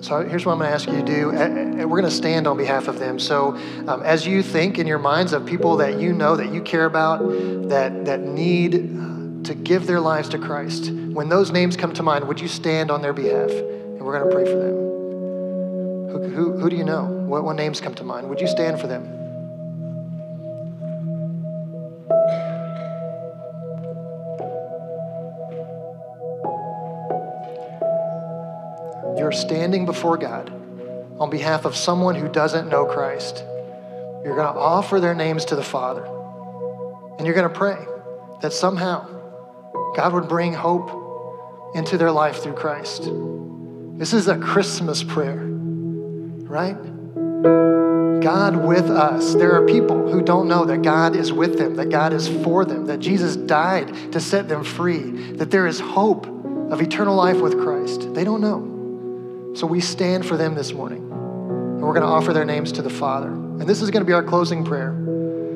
so 0.00 0.26
here's 0.28 0.44
what 0.44 0.54
I'm 0.54 0.58
going 0.58 0.70
to 0.70 0.74
ask 0.74 0.88
you 0.88 0.96
to 0.96 1.04
do. 1.04 1.26
We're 1.86 2.00
going 2.00 2.10
to 2.10 2.10
stand 2.10 2.48
on 2.48 2.56
behalf 2.56 2.88
of 2.88 2.98
them. 2.98 3.20
So 3.20 3.56
um, 3.86 4.02
as 4.02 4.26
you 4.26 4.42
think 4.42 4.80
in 4.80 4.88
your 4.88 4.98
minds 4.98 5.32
of 5.32 5.46
people 5.46 5.76
that 5.76 6.00
you 6.00 6.12
know, 6.12 6.34
that 6.34 6.52
you 6.52 6.60
care 6.60 6.86
about, 6.86 7.20
that, 7.68 8.06
that 8.06 8.18
need 8.18 8.96
to 9.50 9.56
give 9.56 9.88
their 9.88 9.98
lives 9.98 10.28
to 10.28 10.38
Christ, 10.38 10.92
when 10.92 11.28
those 11.28 11.50
names 11.50 11.76
come 11.76 11.92
to 11.94 12.04
mind, 12.04 12.28
would 12.28 12.40
you 12.40 12.46
stand 12.46 12.88
on 12.88 13.02
their 13.02 13.12
behalf? 13.12 13.50
And 13.50 14.00
we're 14.00 14.16
going 14.16 14.30
to 14.30 14.34
pray 14.36 14.44
for 14.44 14.56
them. 14.56 14.76
Who, 16.12 16.28
who, 16.28 16.58
who 16.58 16.70
do 16.70 16.76
you 16.76 16.84
know? 16.84 17.04
What, 17.04 17.42
what 17.42 17.56
names 17.56 17.80
come 17.80 17.94
to 17.96 18.04
mind? 18.04 18.28
Would 18.28 18.40
you 18.40 18.46
stand 18.46 18.80
for 18.80 18.86
them? 18.86 19.02
You're 29.18 29.32
standing 29.32 29.84
before 29.84 30.16
God 30.16 30.48
on 31.18 31.28
behalf 31.28 31.64
of 31.64 31.74
someone 31.74 32.14
who 32.14 32.28
doesn't 32.28 32.68
know 32.68 32.86
Christ. 32.86 33.42
You're 34.24 34.36
going 34.36 34.54
to 34.54 34.60
offer 34.60 35.00
their 35.00 35.16
names 35.16 35.44
to 35.46 35.56
the 35.56 35.64
Father. 35.64 36.04
And 37.18 37.26
you're 37.26 37.34
going 37.34 37.52
to 37.52 37.58
pray 37.58 37.84
that 38.42 38.52
somehow 38.52 39.19
God 39.96 40.12
would 40.12 40.28
bring 40.28 40.52
hope 40.52 40.90
into 41.74 41.98
their 41.98 42.10
life 42.10 42.42
through 42.42 42.54
Christ. 42.54 43.08
This 43.96 44.12
is 44.12 44.28
a 44.28 44.38
Christmas 44.38 45.02
prayer, 45.02 45.40
right? 45.40 46.76
God 48.20 48.56
with 48.64 48.90
us. 48.90 49.34
There 49.34 49.52
are 49.52 49.66
people 49.66 50.10
who 50.10 50.22
don't 50.22 50.48
know 50.48 50.64
that 50.64 50.82
God 50.82 51.16
is 51.16 51.32
with 51.32 51.58
them, 51.58 51.76
that 51.76 51.90
God 51.90 52.12
is 52.12 52.28
for 52.28 52.64
them, 52.64 52.86
that 52.86 52.98
Jesus 53.00 53.36
died 53.36 54.12
to 54.12 54.20
set 54.20 54.48
them 54.48 54.64
free, 54.64 55.32
that 55.34 55.50
there 55.50 55.66
is 55.66 55.80
hope 55.80 56.26
of 56.26 56.80
eternal 56.80 57.16
life 57.16 57.40
with 57.40 57.58
Christ. 57.60 58.14
They 58.14 58.24
don't 58.24 58.40
know. 58.40 59.54
So 59.54 59.66
we 59.66 59.80
stand 59.80 60.24
for 60.26 60.36
them 60.36 60.54
this 60.54 60.72
morning. 60.72 61.10
And 61.10 61.82
we're 61.82 61.94
going 61.94 62.02
to 62.02 62.08
offer 62.08 62.32
their 62.32 62.44
names 62.44 62.72
to 62.72 62.82
the 62.82 62.90
Father. 62.90 63.28
And 63.28 63.62
this 63.62 63.82
is 63.82 63.90
going 63.90 64.02
to 64.02 64.06
be 64.06 64.12
our 64.12 64.22
closing 64.22 64.64
prayer. 64.64 64.94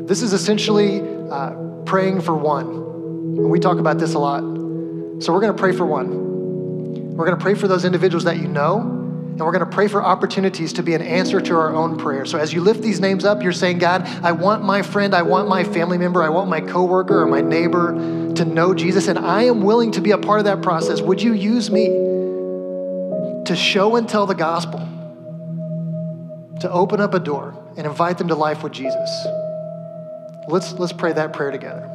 This 0.06 0.22
is 0.22 0.32
essentially 0.32 1.00
uh, 1.30 1.50
praying 1.84 2.22
for 2.22 2.34
one. 2.34 2.93
And 3.36 3.50
we 3.50 3.58
talk 3.58 3.78
about 3.78 3.98
this 3.98 4.14
a 4.14 4.18
lot. 4.18 4.40
So 5.22 5.32
we're 5.32 5.40
going 5.40 5.52
to 5.52 5.58
pray 5.58 5.72
for 5.72 5.84
one. 5.84 7.14
We're 7.16 7.26
going 7.26 7.36
to 7.38 7.42
pray 7.42 7.54
for 7.54 7.68
those 7.68 7.84
individuals 7.84 8.24
that 8.24 8.38
you 8.38 8.48
know, 8.48 8.80
and 8.80 9.40
we're 9.40 9.52
going 9.52 9.68
to 9.68 9.74
pray 9.74 9.88
for 9.88 10.00
opportunities 10.02 10.72
to 10.74 10.82
be 10.84 10.94
an 10.94 11.02
answer 11.02 11.40
to 11.40 11.54
our 11.54 11.74
own 11.74 11.96
prayer. 11.96 12.24
So 12.24 12.38
as 12.38 12.52
you 12.52 12.60
lift 12.60 12.82
these 12.82 13.00
names 13.00 13.24
up, 13.24 13.42
you're 13.42 13.52
saying, 13.52 13.78
God, 13.78 14.02
I 14.22 14.30
want 14.30 14.62
my 14.62 14.82
friend, 14.82 15.12
I 15.12 15.22
want 15.22 15.48
my 15.48 15.64
family 15.64 15.98
member, 15.98 16.22
I 16.22 16.28
want 16.28 16.48
my 16.48 16.60
coworker 16.60 17.20
or 17.20 17.26
my 17.26 17.40
neighbor 17.40 17.92
to 18.34 18.44
know 18.44 18.74
Jesus, 18.74 19.08
and 19.08 19.18
I 19.18 19.44
am 19.44 19.62
willing 19.62 19.90
to 19.92 20.00
be 20.00 20.12
a 20.12 20.18
part 20.18 20.38
of 20.38 20.44
that 20.44 20.62
process. 20.62 21.00
Would 21.00 21.20
you 21.20 21.32
use 21.32 21.70
me 21.70 21.86
to 21.86 23.56
show 23.56 23.96
and 23.96 24.08
tell 24.08 24.26
the 24.26 24.34
gospel, 24.34 24.78
to 26.60 26.70
open 26.70 27.00
up 27.00 27.14
a 27.14 27.20
door 27.20 27.60
and 27.76 27.86
invite 27.86 28.18
them 28.18 28.28
to 28.28 28.36
life 28.36 28.62
with 28.62 28.72
Jesus? 28.72 29.10
Let's, 30.48 30.72
let's 30.74 30.92
pray 30.92 31.12
that 31.12 31.32
prayer 31.32 31.50
together. 31.50 31.93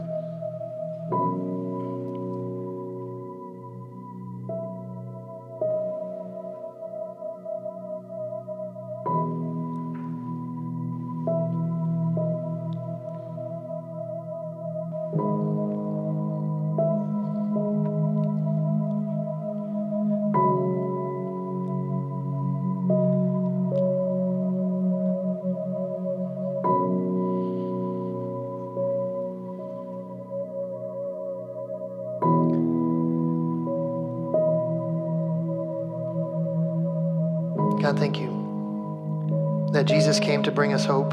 God, 37.89 37.97
thank 37.97 38.19
you 38.19 39.69
that 39.73 39.85
Jesus 39.85 40.19
came 40.19 40.43
to 40.43 40.51
bring 40.51 40.73
us 40.73 40.85
hope. 40.85 41.11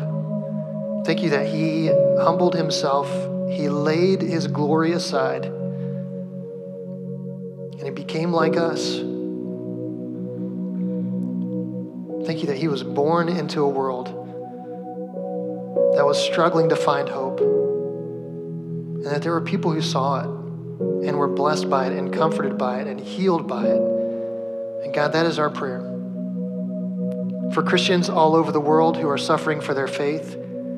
Thank 1.07 1.23
you 1.23 1.31
that 1.31 1.47
he 1.47 1.87
humbled 2.21 2.55
himself, 2.55 3.09
he 3.51 3.71
laid 3.71 4.21
his 4.21 4.47
glory 4.47 4.93
aside, 4.93 5.47
and 5.47 6.23
he 7.83 7.89
became 7.89 8.31
like 8.31 8.59
us. 8.59 8.97
Thank 12.27 12.43
you 12.43 12.49
that 12.49 12.59
he 12.59 12.69
was 12.69 12.83
born 12.83 13.31
into 13.31 13.63
a 13.63 13.69
world 13.71 14.09
that 15.97 16.05
was 16.05 16.23
struggling 16.23 16.69
to 16.69 16.77
find 16.77 17.09
hope, 17.09 17.41
and 17.41 19.07
that 19.07 19.23
there 19.23 19.33
were 19.33 19.41
people 19.41 19.73
who 19.73 19.81
saw 19.81 20.21
it 20.21 20.27
and 21.07 21.17
were 21.17 21.29
blessed 21.29 21.71
by 21.71 21.87
it 21.87 21.95
and 21.95 22.13
comforted 22.13 22.59
by 22.59 22.81
it 22.81 22.87
and 22.87 23.01
healed 23.01 23.49
by 23.49 23.65
it. 23.65 23.81
And 24.85 24.93
God, 24.93 25.15
that 25.15 25.25
is 25.25 25.39
our 25.39 25.49
prayer. 25.49 25.96
For 27.57 27.63
Christians 27.63 28.11
all 28.11 28.37
over 28.37 28.53
the 28.53 28.61
world 28.61 28.99
who 28.99 29.09
are 29.09 29.17
suffering 29.17 29.63
for 29.63 29.73
their 29.73 29.89
faith, 29.89 30.37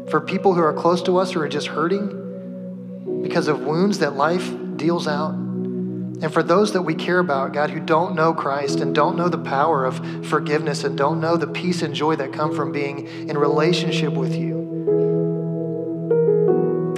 for 0.08 0.20
people 0.20 0.54
who 0.54 0.60
are 0.60 0.72
close 0.72 1.02
to 1.02 1.18
us 1.18 1.32
who 1.32 1.40
are 1.40 1.48
just 1.48 1.66
hurting 1.66 3.20
because 3.20 3.48
of 3.48 3.62
wounds 3.62 3.98
that 3.98 4.14
life 4.14 4.48
deals 4.76 5.08
out. 5.08 5.32
And 5.32 6.32
for 6.32 6.40
those 6.40 6.74
that 6.74 6.82
we 6.82 6.94
care 6.94 7.18
about, 7.18 7.52
God, 7.52 7.70
who 7.70 7.80
don't 7.80 8.14
know 8.14 8.32
Christ 8.32 8.78
and 8.78 8.94
don't 8.94 9.16
know 9.16 9.28
the 9.28 9.38
power 9.38 9.84
of 9.84 10.24
forgiveness 10.24 10.84
and 10.84 10.96
don't 10.96 11.20
know 11.20 11.36
the 11.36 11.48
peace 11.48 11.82
and 11.82 11.96
joy 11.96 12.14
that 12.14 12.32
come 12.32 12.54
from 12.54 12.70
being 12.70 13.08
in 13.28 13.36
relationship 13.36 14.12
with 14.12 14.32
you. 14.32 14.58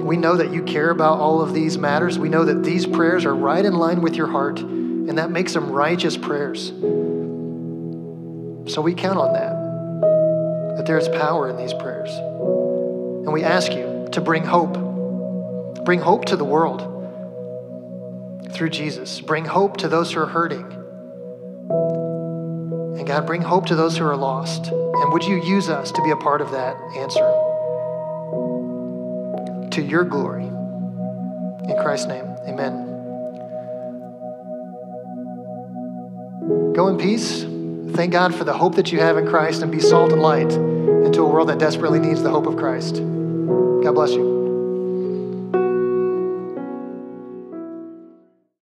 We 0.03 0.15
know 0.15 0.35
that 0.35 0.53
you 0.53 0.61
care 0.61 0.91
about 0.91 1.19
all 1.19 1.41
of 1.41 1.55
these 1.55 1.79
matters. 1.79 2.19
We 2.19 2.29
know 2.29 2.45
that 2.45 2.63
these 2.63 2.85
prayers 2.85 3.25
are 3.25 3.33
right 3.33 3.65
in 3.65 3.73
line 3.73 4.01
with 4.01 4.13
your 4.13 4.27
heart, 4.27 4.59
and 4.59 5.17
that 5.17 5.31
makes 5.31 5.53
them 5.53 5.71
righteous 5.71 6.17
prayers. 6.17 6.71
So 8.71 8.79
we 8.83 8.93
count 8.93 9.17
on 9.17 9.33
that, 9.33 9.60
that 10.81 10.87
there 10.87 10.97
is 10.97 11.07
power 11.09 11.47
in 11.47 11.57
these 11.57 11.75
prayers. 11.75 12.09
And 12.09 13.31
we 13.31 13.43
ask 13.43 13.71
you 13.71 14.07
to 14.13 14.19
bring 14.19 14.43
hope. 14.43 14.73
Bring 15.85 15.99
hope 15.99 16.25
to 16.25 16.35
the 16.35 16.43
world 16.43 16.81
through 18.51 18.71
Jesus. 18.71 19.21
Bring 19.21 19.45
hope 19.45 19.77
to 19.77 19.87
those 19.87 20.11
who 20.11 20.21
are 20.21 20.25
hurting. 20.25 20.65
And 22.97 23.05
God, 23.05 23.27
bring 23.27 23.43
hope 23.43 23.67
to 23.67 23.75
those 23.75 23.95
who 23.95 24.05
are 24.05 24.17
lost. 24.17 24.69
And 24.71 25.13
would 25.13 25.23
you 25.23 25.35
use 25.43 25.69
us 25.69 25.91
to 25.91 26.01
be 26.03 26.09
a 26.09 26.17
part 26.17 26.41
of 26.41 26.49
that 26.49 26.75
answer? 26.97 27.29
To 29.69 29.83
your 29.83 30.03
glory. 30.03 30.45
In 30.45 31.77
Christ's 31.79 32.07
name, 32.07 32.25
amen. 32.47 32.87
Go 36.73 36.87
in 36.87 36.97
peace. 36.97 37.45
Thank 37.93 38.13
God 38.13 38.33
for 38.33 38.43
the 38.43 38.53
hope 38.53 38.75
that 38.75 38.91
you 38.91 38.99
have 38.99 39.17
in 39.17 39.27
Christ 39.27 39.61
and 39.61 39.71
be 39.71 39.79
salt 39.79 40.11
and 40.11 40.21
light 40.21 40.51
into 40.51 41.21
a 41.21 41.27
world 41.27 41.49
that 41.49 41.59
desperately 41.59 41.99
needs 41.99 42.23
the 42.23 42.29
hope 42.29 42.47
of 42.47 42.55
Christ. 42.55 42.95
God 42.95 43.93
bless 43.93 44.11
you. 44.11 44.40